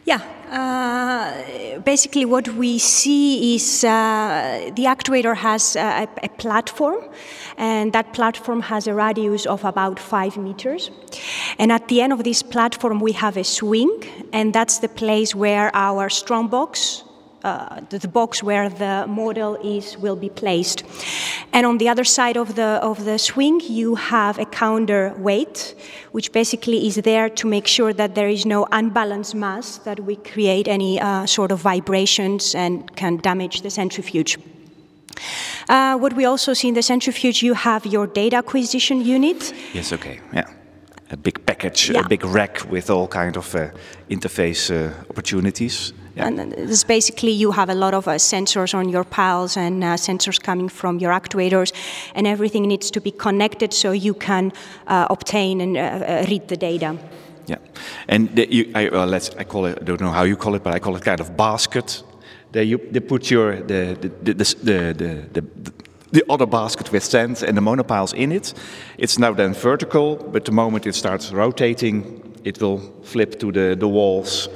Yeah, 0.03 0.21
uh, 0.51 1.79
basically 1.81 2.25
what 2.25 2.47
we 2.49 2.79
see 2.79 3.55
is 3.55 3.83
uh, 3.83 4.71
the 4.75 4.85
actuator 4.85 5.35
has 5.35 5.75
a, 5.75 6.07
a 6.23 6.29
platform, 6.29 7.03
and 7.57 7.93
that 7.93 8.13
platform 8.13 8.61
has 8.61 8.87
a 8.87 8.93
radius 8.93 9.45
of 9.45 9.63
about 9.63 9.99
five 9.99 10.37
meters. 10.37 10.91
And 11.59 11.71
at 11.71 11.87
the 11.87 12.01
end 12.01 12.13
of 12.13 12.23
this 12.23 12.41
platform, 12.41 12.99
we 12.99 13.11
have 13.11 13.37
a 13.37 13.43
swing, 13.43 13.91
and 14.33 14.53
that's 14.53 14.79
the 14.79 14.89
place 14.89 15.35
where 15.35 15.69
our 15.75 16.09
strong 16.09 16.47
box. 16.47 17.03
Uh, 17.43 17.79
the, 17.89 17.97
the 17.97 18.07
box 18.07 18.43
where 18.43 18.69
the 18.69 19.05
model 19.07 19.55
is 19.63 19.97
will 19.97 20.15
be 20.15 20.29
placed, 20.29 20.83
and 21.51 21.65
on 21.65 21.77
the 21.79 21.89
other 21.89 22.03
side 22.03 22.37
of 22.37 22.53
the 22.53 22.79
of 22.83 23.03
the 23.03 23.17
swing 23.17 23.59
you 23.67 23.95
have 23.95 24.37
a 24.37 24.45
counterweight, 24.45 25.75
which 26.11 26.31
basically 26.31 26.85
is 26.85 26.95
there 26.97 27.29
to 27.29 27.47
make 27.47 27.65
sure 27.67 27.93
that 27.93 28.13
there 28.13 28.29
is 28.29 28.45
no 28.45 28.67
unbalanced 28.71 29.33
mass 29.33 29.79
that 29.79 29.99
we 29.99 30.15
create 30.17 30.67
any 30.67 30.99
uh, 31.01 31.25
sort 31.25 31.51
of 31.51 31.59
vibrations 31.61 32.53
and 32.55 32.95
can 32.95 33.17
damage 33.17 33.61
the 33.61 33.69
centrifuge. 33.69 34.37
Uh, 35.67 35.97
what 35.97 36.13
we 36.13 36.25
also 36.25 36.53
see 36.53 36.67
in 36.67 36.73
the 36.75 36.81
centrifuge, 36.83 37.41
you 37.41 37.53
have 37.55 37.85
your 37.85 38.07
data 38.07 38.35
acquisition 38.37 39.01
unit. 39.01 39.53
Yes, 39.73 39.91
okay, 39.93 40.19
yeah. 40.33 40.45
A 41.11 41.17
big 41.17 41.43
package, 41.45 41.89
Yeah. 41.89 42.05
a 42.05 42.07
big 42.07 42.23
rack 42.23 42.61
with 42.69 42.89
all 42.89 43.07
kind 43.07 43.35
of 43.37 43.55
uh, 43.55 43.69
interface 44.09 44.69
uh, 44.69 44.93
opportunities. 45.09 45.93
Yeah. 46.15 46.27
And 46.27 46.51
this 46.51 46.83
basically 46.83 47.31
you 47.31 47.51
have 47.51 47.69
a 47.69 47.75
lot 47.75 47.93
of 47.93 48.07
uh, 48.07 48.17
sensors 48.17 48.73
on 48.73 48.89
your 48.89 49.05
piles 49.05 49.57
and 49.57 49.83
uh, 49.83 49.95
sensors 49.95 50.41
coming 50.41 50.69
from 50.69 50.99
your 50.99 51.13
actuators, 51.13 51.73
and 52.15 52.27
everything 52.27 52.67
needs 52.67 52.91
to 52.91 53.01
be 53.01 53.11
connected 53.11 53.73
so 53.73 53.91
you 53.91 54.13
can 54.13 54.51
uh, 54.87 55.07
obtain 55.09 55.61
and 55.61 55.77
uh, 55.77 55.81
uh, 55.81 56.25
read 56.27 56.47
the 56.47 56.57
data. 56.57 56.97
Yeah, 57.47 57.57
and 58.07 58.35
the, 58.35 58.53
you, 58.53 58.71
I, 58.75 58.89
well, 58.89 59.07
let's. 59.07 59.29
I 59.37 59.45
call 59.45 59.65
it. 59.65 59.77
I 59.81 59.83
don't 59.83 60.01
know 60.01 60.11
how 60.11 60.23
you 60.23 60.35
call 60.35 60.55
it, 60.55 60.63
but 60.63 60.73
I 60.73 60.79
call 60.79 60.95
it 60.95 61.03
kind 61.03 61.21
of 61.21 61.37
basket. 61.37 62.03
There 62.51 62.63
you 62.63 62.77
they 62.91 62.99
put 62.99 63.31
your 63.31 63.55
the 63.55 63.97
the 64.01 64.09
the 64.23 64.33
the, 64.33 64.93
the, 64.93 65.27
the, 65.33 65.41
the 65.41 65.73
the 66.11 66.23
other 66.29 66.45
basket 66.45 66.91
with 66.91 67.03
sand 67.03 67.41
and 67.43 67.55
the 67.55 67.61
monopiles 67.61 68.13
in 68.13 68.31
it. 68.31 68.53
It's 68.97 69.17
now 69.17 69.33
then 69.33 69.53
vertical, 69.53 70.17
but 70.17 70.43
the 70.43 70.51
moment 70.51 70.85
it 70.85 70.95
starts 70.95 71.31
rotating, 71.31 72.21
it 72.43 72.61
will 72.61 72.79
flip 73.03 73.39
to 73.39 73.51
the, 73.51 73.75
the 73.79 73.87
walls 73.87 74.49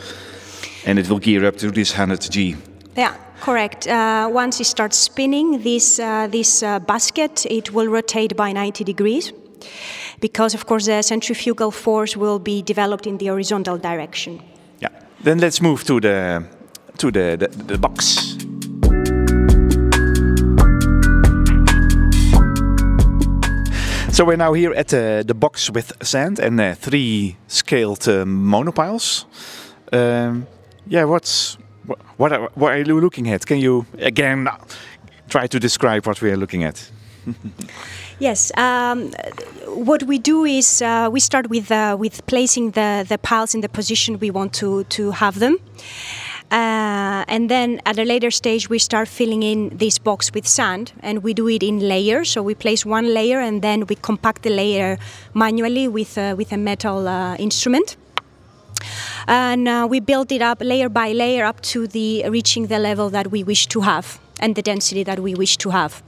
and 0.85 0.99
it 0.99 1.09
will 1.09 1.19
gear 1.19 1.45
up 1.45 1.57
to 1.57 1.71
this 1.71 1.93
100G. 1.93 2.55
Yeah, 2.95 3.15
correct. 3.41 3.87
Uh, 3.87 4.29
once 4.31 4.61
it 4.61 4.65
starts 4.65 4.97
spinning, 4.97 5.61
this, 5.63 5.99
uh, 5.99 6.27
this 6.27 6.63
uh, 6.63 6.79
basket, 6.79 7.45
it 7.47 7.73
will 7.73 7.87
rotate 7.87 8.35
by 8.35 8.51
90 8.51 8.83
degrees 8.83 9.33
because, 10.19 10.53
of 10.53 10.65
course, 10.65 10.85
the 10.85 11.01
centrifugal 11.01 11.71
force 11.71 12.15
will 12.15 12.39
be 12.39 12.61
developed 12.61 13.07
in 13.07 13.17
the 13.17 13.27
horizontal 13.27 13.77
direction. 13.77 14.41
Yeah. 14.79 14.89
Then 15.21 15.39
let's 15.39 15.61
move 15.61 15.83
to 15.85 15.99
the, 15.99 16.45
to 16.97 17.11
the, 17.11 17.35
the, 17.37 17.47
the 17.47 17.77
box. 17.77 18.35
So 24.15 24.23
we're 24.23 24.37
now 24.37 24.53
here 24.53 24.71
at 24.71 24.93
uh, 24.93 25.23
the 25.23 25.33
box 25.33 25.69
with 25.69 25.91
sand 26.01 26.39
and 26.39 26.61
uh, 26.61 26.75
three 26.75 27.35
scaled 27.47 28.07
uh, 28.07 28.23
monopiles. 28.23 29.25
Um, 29.91 30.47
yeah, 30.87 31.03
what's 31.03 31.57
what 32.17 32.31
are, 32.31 32.49
what 32.55 32.71
are 32.71 32.77
you 32.77 32.99
looking 32.99 33.29
at? 33.29 33.45
Can 33.45 33.59
you 33.59 33.85
again 33.99 34.47
try 35.29 35.47
to 35.47 35.59
describe 35.59 36.05
what 36.05 36.21
we 36.21 36.31
are 36.31 36.37
looking 36.37 36.63
at? 36.63 36.91
Yes, 38.17 38.49
um, 38.57 39.11
what 39.67 40.03
we 40.03 40.17
do 40.19 40.45
is 40.45 40.81
uh, 40.81 41.09
we 41.11 41.19
start 41.19 41.49
with 41.49 41.69
uh, 41.69 41.97
with 41.99 42.25
placing 42.27 42.71
the 42.71 43.05
the 43.07 43.17
piles 43.17 43.53
in 43.53 43.61
the 43.61 43.67
position 43.67 44.19
we 44.19 44.31
want 44.31 44.53
to 44.53 44.85
to 44.85 45.11
have 45.11 45.39
them. 45.39 45.57
Uh, 46.51 47.25
and 47.27 47.49
then 47.49 47.81
at 47.85 47.99
a 47.99 48.05
later 48.05 48.31
stage, 48.31 48.69
we 48.69 48.79
start 48.79 49.09
filling 49.09 49.43
in 49.43 49.77
this 49.77 49.99
box 49.99 50.31
with 50.33 50.47
sand, 50.47 50.93
and 51.01 51.23
we 51.23 51.33
do 51.33 51.49
it 51.49 51.61
in 51.61 51.79
layers. 51.79 52.29
So 52.31 52.41
we 52.41 52.55
place 52.55 52.85
one 52.85 53.13
layer, 53.13 53.41
and 53.41 53.61
then 53.61 53.85
we 53.87 53.95
compact 53.95 54.43
the 54.43 54.49
layer 54.49 54.97
manually 55.33 55.89
with 55.89 56.17
uh, 56.17 56.35
with 56.37 56.53
a 56.53 56.57
metal 56.57 57.07
uh, 57.07 57.35
instrument. 57.35 57.97
And 59.27 59.67
uh, 59.67 59.87
we 59.89 59.99
build 59.99 60.31
it 60.31 60.41
up 60.41 60.59
layer 60.61 60.89
by 60.89 61.11
layer 61.11 61.45
up 61.45 61.61
to 61.61 61.87
the 61.87 62.29
reaching 62.29 62.67
the 62.67 62.79
level 62.79 63.09
that 63.09 63.31
we 63.31 63.43
wish 63.43 63.67
to 63.67 63.81
have 63.81 64.19
and 64.39 64.55
the 64.55 64.61
density 64.61 65.03
that 65.03 65.19
we 65.19 65.33
wish 65.33 65.57
to 65.57 65.69
have. 65.71 66.03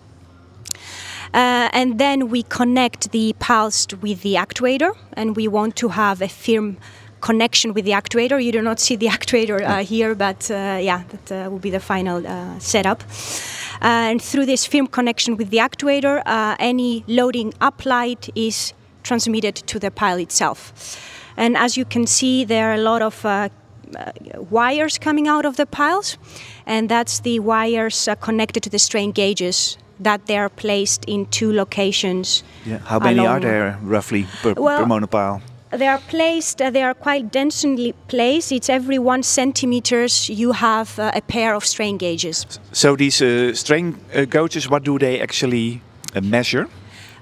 Uh, 1.33 1.69
and 1.73 1.99
then 1.99 2.29
we 2.29 2.43
connect 2.43 3.11
the 3.11 3.35
pulse 3.39 3.87
with 4.01 4.21
the 4.21 4.35
actuator, 4.35 4.95
and 5.13 5.35
we 5.35 5.47
want 5.47 5.75
to 5.75 5.89
have 5.89 6.21
a 6.21 6.27
firm 6.27 6.77
connection 7.21 7.73
with 7.73 7.85
the 7.85 7.91
actuator. 7.91 8.43
You 8.43 8.51
do 8.51 8.61
not 8.61 8.79
see 8.79 8.95
the 8.95 9.07
actuator 9.17 9.61
uh, 9.61 9.83
here, 9.83 10.15
but 10.15 10.49
uh, 10.49 10.79
yeah, 10.81 11.03
that 11.09 11.31
uh, 11.31 11.49
will 11.49 11.59
be 11.59 11.69
the 11.69 11.79
final 11.79 12.25
uh, 12.25 12.59
setup. 12.59 13.03
and 13.81 14.21
through 14.21 14.45
this 14.45 14.65
firm 14.65 14.87
connection 14.87 15.37
with 15.37 15.49
the 15.49 15.57
actuator, 15.57 16.21
uh, 16.25 16.55
any 16.59 17.03
loading 17.07 17.53
applied 17.59 18.29
is 18.35 18.73
transmitted 19.03 19.55
to 19.55 19.79
the 19.79 19.91
pile 19.91 20.17
itself. 20.17 20.73
And 21.37 21.55
as 21.55 21.77
you 21.77 21.85
can 21.85 22.07
see, 22.07 22.45
there 22.45 22.71
are 22.71 22.73
a 22.73 22.81
lot 22.81 23.01
of 23.01 23.25
uh, 23.25 23.49
wires 24.49 24.97
coming 24.97 25.27
out 25.27 25.45
of 25.45 25.55
the 25.55 25.65
piles, 25.65 26.17
and 26.65 26.89
that's 26.89 27.19
the 27.19 27.39
wires 27.39 28.09
connected 28.19 28.63
to 28.63 28.69
the 28.69 28.79
strain 28.79 29.11
gauges 29.11 29.77
that 29.99 30.25
they 30.25 30.37
are 30.37 30.49
placed 30.49 31.05
in 31.05 31.25
two 31.27 31.53
locations. 31.53 32.43
Yeah. 32.65 32.79
How 32.79 32.99
many 32.99 33.25
are 33.25 33.39
there 33.39 33.77
roughly 33.81 34.25
per, 34.41 34.53
well, 34.53 34.83
per 34.83 34.85
monopile? 34.85 35.41
They 35.71 35.87
are 35.87 35.99
placed. 36.09 36.61
Uh, 36.61 36.69
they 36.69 36.83
are 36.83 36.93
quite 36.93 37.31
densely 37.31 37.93
placed. 38.07 38.51
It's 38.51 38.69
every 38.69 38.99
one 38.99 39.23
centimeters 39.23 40.29
you 40.29 40.53
have 40.53 40.97
uh, 40.97 41.11
a 41.13 41.21
pair 41.21 41.55
of 41.55 41.65
strain 41.65 41.97
gauges. 41.97 42.45
So 42.71 42.95
these 42.95 43.21
uh, 43.21 43.53
strain 43.53 43.97
uh, 44.15 44.25
gauges, 44.25 44.69
what 44.69 44.83
do 44.83 44.97
they 44.97 45.19
actually 45.19 45.81
uh, 46.15 46.21
measure? 46.21 46.67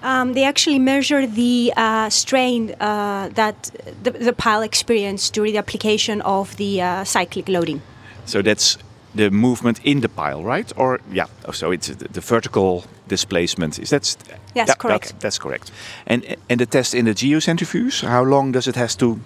Um, 0.05 0.33
they 0.33 0.43
actually 0.43 0.79
measure 0.79 1.25
the 1.25 1.73
uh, 1.75 2.09
strain 2.09 2.67
that 2.77 3.71
the, 4.03 4.11
the, 4.11 4.33
pile 4.33 4.61
experienced 4.61 5.33
during 5.33 5.53
the 5.53 5.59
application 5.59 6.21
of 6.21 6.55
the 6.57 7.03
cyclic 7.05 7.49
loading. 7.49 7.81
So 8.25 8.41
that's 8.41 8.77
the 9.15 9.31
movement 9.31 9.79
in 9.83 10.01
the 10.01 10.09
pile, 10.09 10.43
right? 10.43 10.71
Or 10.75 10.99
yeah, 11.11 11.27
oh, 11.45 11.51
so 11.51 11.71
it's 11.71 11.87
the, 11.87 12.21
vertical 12.21 12.83
displacement. 13.07 13.79
Is 13.79 13.89
that? 13.89 14.15
Yes, 14.55 14.67
yeah, 14.67 14.75
correct. 14.75 15.05
Okay, 15.05 15.15
that's 15.19 15.39
correct. 15.39 15.71
And 16.05 16.23
and 16.49 16.59
the 16.59 16.65
test 16.65 16.93
in 16.93 17.05
the 17.05 17.13
geocentrifuge, 17.13 18.07
how 18.07 18.23
long 18.23 18.53
does 18.53 18.67
it 18.67 18.75
has 18.75 18.95
to 18.95 19.19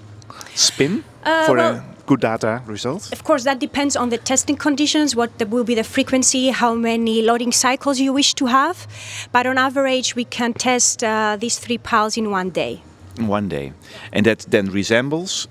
spin 0.55 1.03
uh, 1.23 1.45
for 1.45 1.57
well, 1.57 1.75
a 1.75 1.83
good 2.09 2.21
data 2.21 2.61
results? 2.65 3.11
Of 3.11 3.23
course, 3.23 3.43
that 3.43 3.59
depends 3.59 3.95
on 3.95 4.09
the 4.09 4.17
testing 4.17 4.57
conditions. 4.57 5.15
What 5.15 5.29
the, 5.37 5.45
will 5.45 5.63
be 5.63 5.75
the 5.75 5.83
frequency? 5.83 6.49
How 6.49 6.73
many 6.73 7.21
loading 7.21 7.51
cycles 7.51 7.99
you 7.99 8.11
wish 8.13 8.33
to 8.41 8.45
have? 8.47 8.87
But 9.31 9.45
on 9.45 9.57
average, 9.57 10.15
we 10.15 10.25
can 10.25 10.53
test 10.53 11.03
uh, 11.03 11.37
these 11.39 11.59
three 11.59 11.77
piles 11.77 12.17
in 12.17 12.31
one 12.31 12.49
day. 12.49 12.81
In 13.17 13.27
one 13.27 13.47
day, 13.49 13.73
and 14.11 14.25
that 14.25 14.39
then 14.49 14.65
resembles 14.71 15.47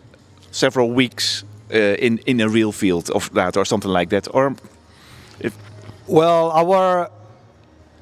several 0.50 0.90
weeks 1.00 1.44
uh, 1.72 2.06
in 2.06 2.18
in 2.26 2.40
a 2.40 2.48
real 2.48 2.72
field 2.72 3.10
of 3.10 3.30
that 3.34 3.56
or 3.56 3.64
something 3.64 3.92
like 3.98 4.08
that, 4.10 4.26
or 4.34 4.56
if 5.40 5.52
well, 6.06 6.50
our 6.50 7.10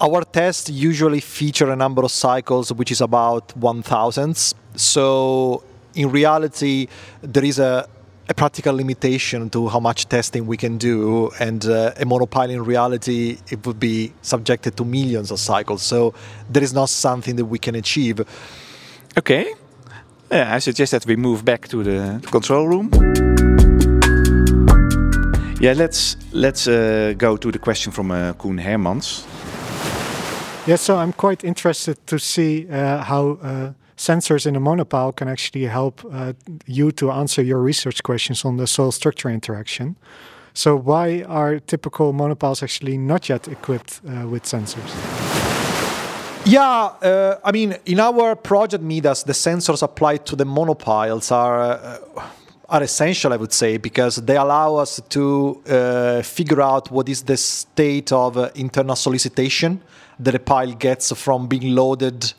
our 0.01 0.25
tests 0.25 0.71
usually 0.71 1.21
feature 1.21 1.71
a 1.73 1.77
number 1.77 2.03
of 2.05 2.11
cycles 2.11 2.73
which 2.73 2.90
is 2.92 3.01
about 3.01 3.57
1000 3.57 4.55
so 4.77 5.62
in 5.95 6.11
reality 6.11 6.87
there 7.23 7.45
is 7.45 7.59
a, 7.59 7.88
a 8.29 8.35
practical 8.35 8.75
limitation 8.75 9.49
to 9.51 9.69
how 9.69 9.79
much 9.81 10.09
testing 10.09 10.47
we 10.47 10.57
can 10.57 10.79
do 10.79 11.31
and 11.39 11.65
uh, 11.67 11.93
a 11.97 12.05
monopile 12.05 12.51
in 12.51 12.65
reality 12.65 13.39
it 13.51 13.65
would 13.67 13.79
be 13.79 14.12
subjected 14.23 14.77
to 14.77 14.85
millions 14.85 15.31
of 15.31 15.39
cycles. 15.39 15.83
So 15.83 16.12
there 16.51 16.62
is 16.62 16.73
not 16.73 16.89
something 16.89 17.37
that 17.37 17.45
we 17.45 17.59
can 17.59 17.75
achieve. 17.75 18.21
Okay. 19.17 19.55
Yeah, 20.31 20.57
i 20.57 20.59
suggest 20.59 20.91
that 20.91 21.07
we 21.07 21.15
move 21.15 21.45
back 21.45 21.69
to 21.69 21.85
the 21.85 22.21
control 22.31 22.67
room. 22.67 22.91
Yeah, 25.61 25.75
let's 25.75 26.17
let's 26.33 26.67
uh, 26.67 27.15
go 27.17 27.37
to 27.37 27.51
the 27.51 27.59
question 27.59 27.93
from 27.93 28.11
uh, 28.11 28.33
Koen 28.33 28.59
Hermans. 28.59 29.25
Yeah, 30.67 30.77
so 30.77 30.97
I'm 30.97 31.12
quite 31.12 31.45
interested 31.45 31.97
to 32.07 32.19
see 32.19 32.67
uh, 32.69 33.05
how 33.05 33.39
uh, 33.41 33.73
sensors 33.97 34.47
in 34.47 34.57
a 34.57 34.61
monopile 34.61 35.15
can 35.15 35.29
actually 35.29 35.65
help 35.65 36.05
uh, 36.13 36.33
you 36.67 36.93
to 36.93 37.11
answer 37.11 37.43
your 37.43 37.61
research 37.61 38.03
questions 38.03 38.45
on 38.45 38.57
the 38.57 38.67
soil 38.67 38.93
structure 38.93 39.31
interaction. 39.31 39.97
So 40.55 40.77
why 40.77 41.23
are 41.29 41.59
typical 41.61 42.13
monopiles 42.13 42.63
actually 42.63 42.97
not 42.99 43.29
yet 43.29 43.49
equipped 43.49 44.01
uh, 44.09 44.27
with 44.27 44.45
sensors? 44.45 44.91
Yeah, 46.47 46.93
uh, 47.03 47.41
I 47.45 47.53
mean, 47.53 47.77
in 47.87 47.99
our 47.99 48.37
project 48.37 48.83
Midas, 48.83 49.25
the 49.25 49.33
sensors 49.33 49.83
applied 49.83 50.25
to 50.27 50.37
the 50.37 50.45
monopiles 50.45 51.33
are 51.33 51.61
uh, 51.61 51.99
are 52.69 52.83
essential, 52.83 53.33
I 53.33 53.37
would 53.37 53.53
say, 53.53 53.77
because 53.77 54.17
they 54.17 54.37
allow 54.37 54.77
us 54.77 55.01
to 55.11 55.63
uh, 55.69 56.23
figure 56.23 56.61
out 56.61 56.91
what 56.91 57.09
is 57.09 57.23
the 57.23 57.37
state 57.37 58.13
of 58.13 58.37
uh, 58.37 58.51
internal 58.55 58.97
solicitation 58.97 59.81
that 60.19 60.35
a 60.35 60.39
pile 60.39 60.73
gets 60.73 61.13
from 61.13 61.47
being 61.47 61.75
loaded 61.75 62.33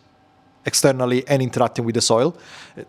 externally 0.68 1.24
and 1.28 1.42
interacting 1.42 1.86
with 1.86 1.96
the 1.96 2.02
soil. 2.02 2.36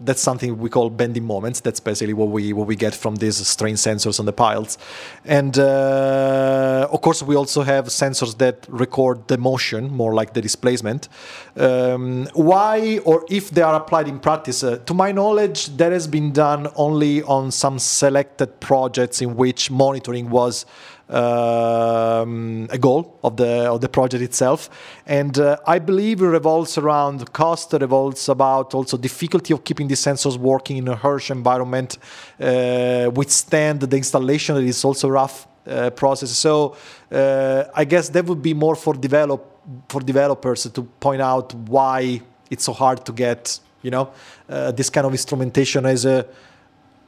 That's 0.01 0.21
something 0.21 0.59
we 0.59 0.69
call 0.69 0.91
bending 0.91 1.25
moments. 1.25 1.61
That's 1.61 1.81
basically 1.81 2.13
what 2.13 2.29
we 2.29 2.53
what 2.53 2.67
we 2.67 2.77
get 2.77 2.95
from 2.95 3.17
these 3.17 3.37
strain 3.47 3.77
sensors 3.77 4.21
on 4.21 4.27
the 4.27 4.33
piles. 4.33 4.77
And 5.25 5.59
uh, 5.59 6.89
of 6.91 7.01
course, 7.01 7.23
we 7.23 7.37
also 7.37 7.63
have 7.63 7.87
sensors 7.87 8.37
that 8.39 8.67
record 8.69 9.29
the 9.29 9.39
motion, 9.39 9.91
more 9.91 10.13
like 10.13 10.35
the 10.35 10.43
displacement. 10.43 11.09
Um, 11.57 12.27
why 12.35 12.99
or 13.05 13.25
if 13.31 13.51
they 13.51 13.63
are 13.63 13.77
applied 13.83 14.09
in 14.09 14.19
practice, 14.19 14.63
uh, 14.63 14.79
to 14.85 14.95
my 14.95 15.13
knowledge, 15.13 15.77
that 15.77 15.93
has 15.93 16.07
been 16.07 16.33
done 16.33 16.69
only 16.77 17.23
on 17.23 17.51
some 17.51 17.79
selected 17.79 18.61
projects 18.61 19.23
in 19.23 19.37
which 19.37 19.71
monitoring 19.71 20.31
was 20.31 20.67
um, 21.09 22.69
a 22.71 22.79
goal 22.79 23.19
of 23.23 23.37
the 23.37 23.71
of 23.71 23.81
the 23.81 23.89
project 23.89 24.23
itself, 24.23 24.69
and 25.07 25.39
uh, 25.39 25.57
I 25.67 25.79
believe 25.79 26.21
it 26.21 26.27
revolves 26.27 26.77
around 26.79 27.33
cost, 27.33 27.73
it 27.75 27.81
revolves 27.81 28.29
about 28.29 28.75
also 28.75 28.97
difficulty 28.97 29.55
of 29.55 29.65
keeping 29.65 29.89
these 29.89 30.01
sensors 30.01 30.37
working 30.37 30.77
in 30.77 30.89
a 30.89 30.97
harsh 30.97 31.31
environment, 31.31 31.99
uh, 32.41 33.11
withstand 33.15 33.81
the 33.81 33.97
installation 33.97 34.55
that 34.57 34.65
is 34.65 34.85
also 34.85 35.09
a 35.09 35.13
rough 35.13 35.47
uh, 35.67 35.91
process. 35.91 36.31
So 36.31 36.77
uh, 37.11 37.65
I 37.75 37.85
guess 37.85 38.09
that 38.11 38.25
would 38.27 38.43
be 38.43 38.55
more 38.55 38.77
for 38.77 38.95
develop 38.95 39.55
for 39.89 40.01
developers 40.01 40.63
to 40.71 40.83
point 40.83 41.21
out 41.21 41.55
why 41.55 42.21
it's 42.51 42.65
so 42.65 42.73
hard 42.73 43.05
to 43.05 43.13
get 43.13 43.61
you 43.83 43.91
know 43.91 44.11
uh, 44.49 44.73
this 44.73 44.91
kind 44.91 45.07
of 45.07 45.13
instrumentation 45.13 45.87
as 45.87 46.05
a 46.05 46.27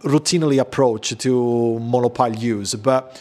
routinely 0.02 0.58
approach 0.58 1.16
to 1.18 1.78
monopile 1.80 2.38
use, 2.40 2.74
but 2.74 3.20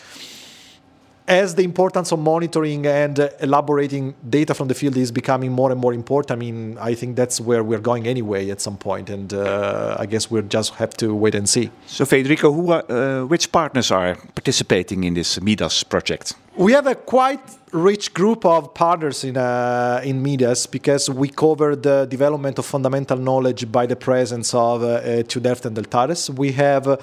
as 1.30 1.54
the 1.54 1.64
importance 1.64 2.12
of 2.12 2.20
monitoring 2.20 2.88
and 2.88 3.20
uh, 3.20 3.30
elaborating 3.40 4.16
data 4.30 4.54
from 4.56 4.68
the 4.68 4.74
field 4.74 4.98
is 4.98 5.12
becoming 5.12 5.52
more 5.52 5.72
and 5.72 5.80
more 5.80 5.94
important, 5.94 6.32
I 6.32 6.36
mean, 6.36 6.78
I 6.80 6.96
think 6.96 7.16
that's 7.16 7.40
where 7.40 7.64
we're 7.64 7.80
going 7.80 8.08
anyway 8.08 8.50
at 8.50 8.60
some 8.60 8.78
point, 8.78 9.10
and 9.10 9.32
uh, 9.32 9.96
I 10.00 10.08
guess 10.08 10.32
we'll 10.32 10.42
just 10.42 10.74
have 10.76 10.96
to 10.98 11.14
wait 11.14 11.36
and 11.36 11.48
see. 11.48 11.70
So, 11.86 12.06
Federico, 12.06 12.52
who 12.52 12.72
are, 12.72 12.84
uh, 12.92 13.26
which 13.26 13.52
partners 13.52 13.92
are 13.92 14.16
participating 14.34 15.04
in 15.04 15.14
this 15.14 15.40
Midas 15.40 15.84
project? 15.84 16.34
We 16.58 16.74
have 16.74 16.88
a 16.88 16.96
quite 16.96 17.40
rich 17.72 18.14
group 18.14 18.44
of 18.44 18.74
partners 18.74 19.24
in 19.24 19.38
uh, 19.38 20.02
in 20.04 20.22
Midas 20.22 20.66
because 20.66 21.08
we 21.10 21.30
cover 21.30 21.76
the 21.76 22.06
development 22.06 22.58
of 22.58 22.66
fundamental 22.66 23.18
knowledge 23.18 23.72
by 23.72 23.86
the 23.86 23.96
presence 23.96 24.54
of 24.56 24.82
uh, 24.82 24.88
uh, 24.88 25.22
Delft 25.22 25.66
and 25.66 25.78
Deltares. 25.78 26.30
We 26.30 26.52
have 26.54 26.88
uh, 26.88 26.98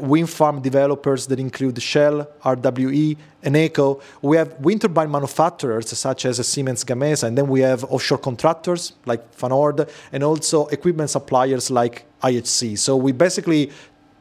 wind 0.00 0.28
farm 0.28 0.60
developers 0.60 1.26
that 1.28 1.40
include 1.40 1.80
Shell, 1.82 2.28
RWE, 2.44 3.16
Eneco. 3.42 4.02
We 4.20 4.36
have 4.36 4.52
wind 4.60 4.82
turbine 4.82 5.10
manufacturers 5.10 5.88
such 5.96 6.26
as 6.26 6.46
Siemens 6.46 6.84
Gamesa, 6.84 7.24
and 7.24 7.38
then 7.38 7.48
we 7.48 7.60
have 7.60 7.82
offshore 7.84 8.18
contractors 8.18 8.92
like 9.06 9.34
Van 9.36 9.52
Oord, 9.52 9.88
and 10.12 10.22
also 10.22 10.66
equipment 10.66 11.08
suppliers 11.08 11.70
like 11.70 12.04
IHC. 12.22 12.78
So 12.78 12.96
we 12.96 13.12
basically 13.12 13.70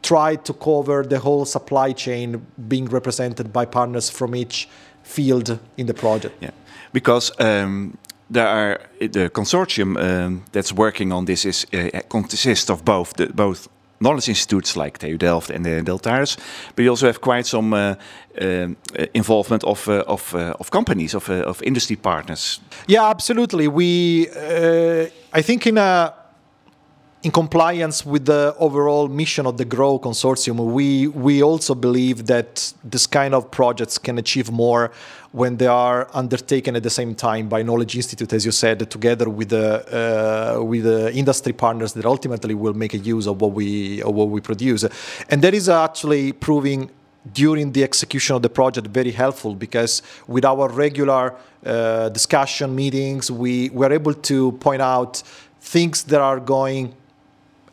try 0.06 0.36
to 0.36 0.54
cover 0.54 1.04
the 1.04 1.20
whole 1.20 1.46
supply 1.46 1.94
chain 1.94 2.46
being 2.68 2.89
represented 2.91 3.52
by 3.52 3.65
partners 3.65 4.10
from 4.10 4.36
each 4.36 4.68
field 5.04 5.60
in 5.78 5.88
the 5.88 5.94
project. 5.94 6.36
Yeah, 6.41 6.52
because 6.91 7.32
um, 7.39 7.98
there 8.30 8.48
are 8.48 8.80
the 9.00 9.30
consortium 9.30 9.98
um, 9.98 10.44
that's 10.52 10.74
working 10.74 11.13
on 11.13 11.26
this 11.26 11.46
is 11.46 11.65
uh, 11.74 12.02
consists 12.10 12.70
of 12.70 12.84
both 12.84 13.13
the, 13.13 13.28
both 13.28 13.68
knowledge 14.00 14.30
institutes 14.30 14.76
like 14.76 14.98
TU 14.98 15.18
Delft 15.18 15.50
and 15.50 15.65
the 15.65 15.82
Deltares, 15.82 16.38
but 16.76 16.84
you 16.84 16.89
also 16.89 17.06
have 17.06 17.20
quite 17.20 17.46
some 17.46 17.74
uh, 17.74 17.96
uh, 18.41 18.68
involvement 19.13 19.63
of 19.63 19.88
uh, 19.88 20.04
of 20.08 20.34
uh, 20.34 20.54
of 20.60 20.70
companies 20.70 21.15
of 21.15 21.30
uh, 21.30 21.50
of 21.50 21.62
industry 21.63 21.96
partners. 21.96 22.60
Yeah, 22.88 23.10
absolutely. 23.10 23.68
We 23.68 24.28
I 25.34 25.41
think 25.41 25.65
in 25.65 25.78
a 25.78 26.13
in 27.26 27.32
compliance 27.32 28.06
with 28.06 28.26
the 28.26 28.56
overall 28.60 29.08
mission 29.08 29.48
of 29.48 29.58
the 29.58 29.66
GROW 29.66 29.98
consortium, 29.98 30.58
we 30.78 31.08
we 31.08 31.42
also 31.42 31.74
believe 31.74 32.28
that 32.28 32.72
this 32.84 33.08
kind 33.08 33.34
of 33.34 33.50
projects 33.50 33.98
can 33.98 34.20
achieve 34.20 34.52
more 34.52 34.92
when 35.32 35.58
they 35.58 35.66
are 35.66 36.08
undertaken 36.14 36.76
at 36.76 36.84
the 36.84 36.90
same 37.00 37.16
time 37.16 37.50
by 37.50 37.64
Knowledge 37.64 37.96
Institute, 37.96 38.32
as 38.32 38.46
you 38.46 38.52
said, 38.52 38.78
together 38.92 39.28
with 39.28 39.50
the 39.50 39.68
uh, 40.00 40.64
with 40.64 40.84
the 40.84 41.12
industry 41.14 41.52
partners 41.52 41.94
that 41.94 42.06
ultimately 42.06 42.54
will 42.54 42.76
make 42.76 42.94
a 42.94 43.00
use 43.14 43.26
of 43.26 43.42
what 43.42 43.54
we 43.54 44.04
of 44.04 44.14
what 44.14 44.30
we 44.30 44.40
produce, 44.40 44.86
and 45.32 45.42
that 45.42 45.56
is 45.56 45.68
actually 45.68 46.32
proving 46.32 46.92
during 47.34 47.72
the 47.72 47.84
execution 47.84 48.36
of 48.36 48.44
the 48.44 48.54
project 48.60 48.86
very 48.86 49.10
helpful 49.24 49.56
because 49.56 50.04
with 50.28 50.46
our 50.46 50.70
regular 50.70 51.34
uh, 51.66 52.08
discussion 52.10 52.76
meetings 52.76 53.32
we 53.32 53.72
were 53.72 53.92
able 53.92 54.14
to 54.14 54.52
point 54.68 54.80
out 54.80 55.24
things 55.60 56.04
that 56.04 56.22
are 56.22 56.40
going 56.40 56.94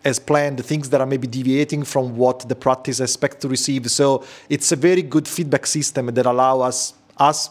as 0.05 0.19
planned, 0.19 0.65
things 0.65 0.91
that 0.91 1.01
are 1.01 1.07
maybe 1.07 1.27
deviating 1.27 1.85
from 1.85 2.17
what 2.17 2.49
the 2.49 2.55
practice 2.55 3.01
expects 3.01 3.37
to 3.43 3.49
receive. 3.49 3.91
So 3.91 4.25
it's 4.49 4.73
a 4.73 4.77
very 4.77 5.03
good 5.03 5.29
feedback 5.29 5.67
system 5.67 6.07
that 6.07 6.27
allow 6.27 6.61
us 6.61 6.95
us 7.19 7.51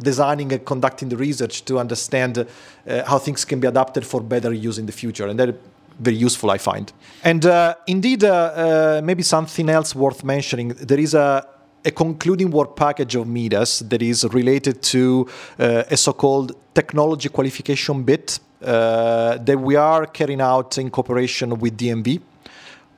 designing 0.00 0.52
and 0.52 0.64
conducting 0.64 1.08
the 1.08 1.16
research 1.16 1.64
to 1.64 1.78
understand 1.78 2.38
uh, 2.38 3.04
how 3.04 3.18
things 3.18 3.44
can 3.44 3.60
be 3.60 3.66
adapted 3.66 4.06
for 4.06 4.20
better 4.20 4.52
use 4.52 4.78
in 4.78 4.86
the 4.86 4.92
future, 4.92 5.26
and 5.26 5.38
that 5.38 5.54
very 5.98 6.16
useful 6.16 6.50
I 6.50 6.58
find. 6.58 6.92
And 7.24 7.44
uh, 7.44 7.74
indeed, 7.86 8.22
uh, 8.22 8.32
uh 8.32 9.00
maybe 9.04 9.22
something 9.22 9.68
else 9.68 9.94
worth 9.94 10.22
mentioning. 10.24 10.68
There 10.68 11.00
is 11.00 11.14
a 11.14 11.46
a 11.84 11.90
concluding 11.90 12.50
work 12.50 12.76
package 12.76 13.14
of 13.14 13.26
Midas 13.26 13.80
that 13.80 14.02
is 14.02 14.24
related 14.24 14.82
to 14.82 15.28
uh, 15.58 15.84
a 15.90 15.96
so-called 15.96 16.56
technology 16.74 17.28
qualification 17.28 18.02
bit 18.02 18.40
that 18.60 19.58
we 19.58 19.76
are 19.76 20.06
carrying 20.06 20.40
out 20.40 20.78
in 20.78 20.90
cooperation 20.90 21.58
with 21.58 21.76
DNV, 21.76 22.20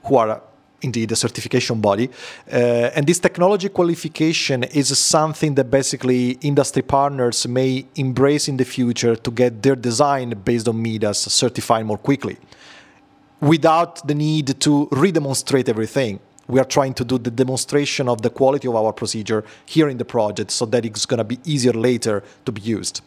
who 0.05 0.17
are 0.17 0.43
indeed 0.83 1.13
a 1.13 1.17
certification 1.17 1.81
body. 1.81 2.09
Uh, 2.51 2.91
and 2.95 3.07
this 3.07 3.19
technology 3.19 3.69
qualification 3.69 4.65
is 4.65 4.99
something 4.99 5.55
that 5.55 5.71
basically 5.71 6.33
industry 6.41 6.83
partners 6.83 7.47
may 7.47 7.87
embrace 7.97 8.49
in 8.49 8.57
the 8.57 8.65
future 8.65 9.17
to 9.17 9.31
get 9.31 9.63
their 9.63 9.77
design 9.77 10.31
based 10.45 10.69
on 10.69 10.83
Midas 10.83 11.19
certified 11.19 11.85
more 11.85 11.99
quickly 11.99 12.39
without 13.41 14.07
the 14.07 14.15
need 14.15 14.61
to 14.61 14.87
redemonstrate 14.93 15.69
everything. 15.69 16.21
We 16.47 16.61
are 16.61 16.65
trying 16.65 16.95
to 16.95 17.05
do 17.05 17.17
the 17.17 17.31
demonstration 17.31 18.09
of 18.09 18.23
the 18.23 18.31
quality 18.31 18.69
of 18.69 18.75
our 18.75 18.93
procedure 18.93 19.45
here 19.67 19.89
in 19.89 19.99
the 19.99 20.05
project 20.05 20.51
so 20.51 20.67
that 20.67 20.85
it's 20.85 21.07
going 21.07 21.19
to 21.19 21.25
be 21.25 21.39
easier 21.45 21.73
later 21.73 22.23
to 22.45 22.53
be 22.53 22.61
used. 22.61 23.03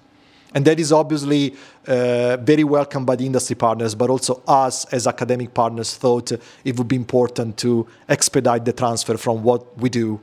And 0.53 0.65
that 0.65 0.79
is 0.79 0.91
obviously 0.91 1.55
uh, 1.87 2.37
very 2.37 2.63
welcome 2.63 3.05
by 3.05 3.15
the 3.15 3.25
industry 3.25 3.55
partners, 3.55 3.95
but 3.95 4.09
also 4.09 4.41
us 4.47 4.85
as 4.93 5.07
academic 5.07 5.53
partners 5.53 5.95
thought 5.95 6.31
it 6.31 6.77
would 6.77 6.87
be 6.87 6.95
important 6.95 7.57
to 7.57 7.87
expedite 8.07 8.65
the 8.65 8.73
transfer 8.73 9.17
from 9.17 9.43
what 9.43 9.77
we 9.77 9.89
do 9.89 10.19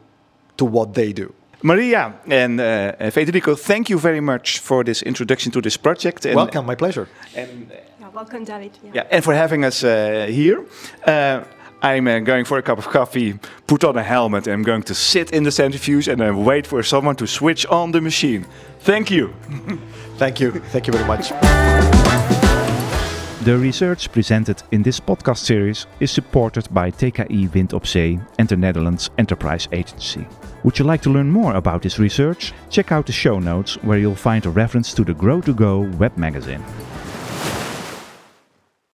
to 0.57 0.64
what 0.64 0.95
they 0.95 1.12
do. 1.12 1.33
Maria 1.62 2.14
and 2.27 2.61
uh, 2.61 3.11
Federico, 3.11 3.55
thank 3.55 3.90
you 3.90 3.99
very 3.99 4.21
much 4.21 4.61
for 4.61 4.83
this 4.85 5.03
introduction 5.03 5.53
to 5.53 5.61
this 5.61 5.77
project. 5.77 6.25
And, 6.25 6.37
welcome, 6.37 6.64
my 6.64 6.75
pleasure. 6.75 7.07
And, 7.37 7.71
yeah, 7.71 8.09
welcome, 8.14 8.45
David. 8.45 8.79
Yeah. 8.83 8.90
yeah. 8.95 9.07
and 9.11 9.23
for 9.23 9.35
having 9.35 9.64
us 9.64 9.85
uh, 9.85 10.27
here. 10.31 10.64
Uh, 11.05 11.45
I'm 11.83 12.07
uh, 12.07 12.19
going 12.19 12.45
for 12.45 12.59
a 12.59 12.62
cup 12.62 12.79
of 12.79 12.88
coffee, 12.88 13.38
put 13.66 13.85
on 13.85 13.97
a 13.97 14.03
helmet, 14.03 14.47
and 14.47 14.53
I'm 14.53 14.62
going 14.62 14.83
to 14.83 14.95
sit 14.95 15.33
in 15.33 15.45
the 15.45 15.51
centrifuge 15.51 16.09
and 16.09 16.21
then 16.21 16.45
wait 16.45 16.66
for 16.66 16.83
someone 16.83 17.16
to 17.16 17.27
switch 17.27 17.64
on 17.66 17.93
the 17.93 18.01
machine. 18.01 18.45
Thank 18.81 19.11
you. 19.11 19.33
Thank 20.21 20.39
you. 20.39 20.51
Thank 20.51 20.87
you 20.87 20.93
very 20.93 21.07
much. 21.07 21.31
The 23.43 23.57
research 23.57 24.13
presented 24.13 24.63
in 24.71 24.83
this 24.83 25.01
podcast 25.01 25.39
series 25.39 25.87
is 25.99 26.11
supported 26.11 26.69
by 26.75 26.91
TKI 26.91 27.51
Wind 27.55 27.73
op 27.73 27.87
Zee 27.87 28.21
and 28.39 28.47
the 28.47 28.57
Netherlands 28.57 29.09
Enterprise 29.17 29.67
Agency. 29.73 30.27
Would 30.63 30.79
you 30.79 30.85
like 30.85 31.01
to 31.03 31.11
learn 31.11 31.31
more 31.31 31.55
about 31.55 31.81
this 31.81 31.99
research? 31.99 32.53
Check 32.69 32.93
out 32.93 33.07
the 33.07 33.13
show 33.13 33.39
notes 33.39 33.83
where 33.83 33.97
you'll 33.97 34.15
find 34.15 34.45
a 34.45 34.51
reference 34.51 34.93
to 34.93 35.05
the 35.05 35.15
Grow 35.15 35.41
to 35.41 35.55
Go 35.55 35.89
web 35.99 36.15
magazine. 36.19 36.63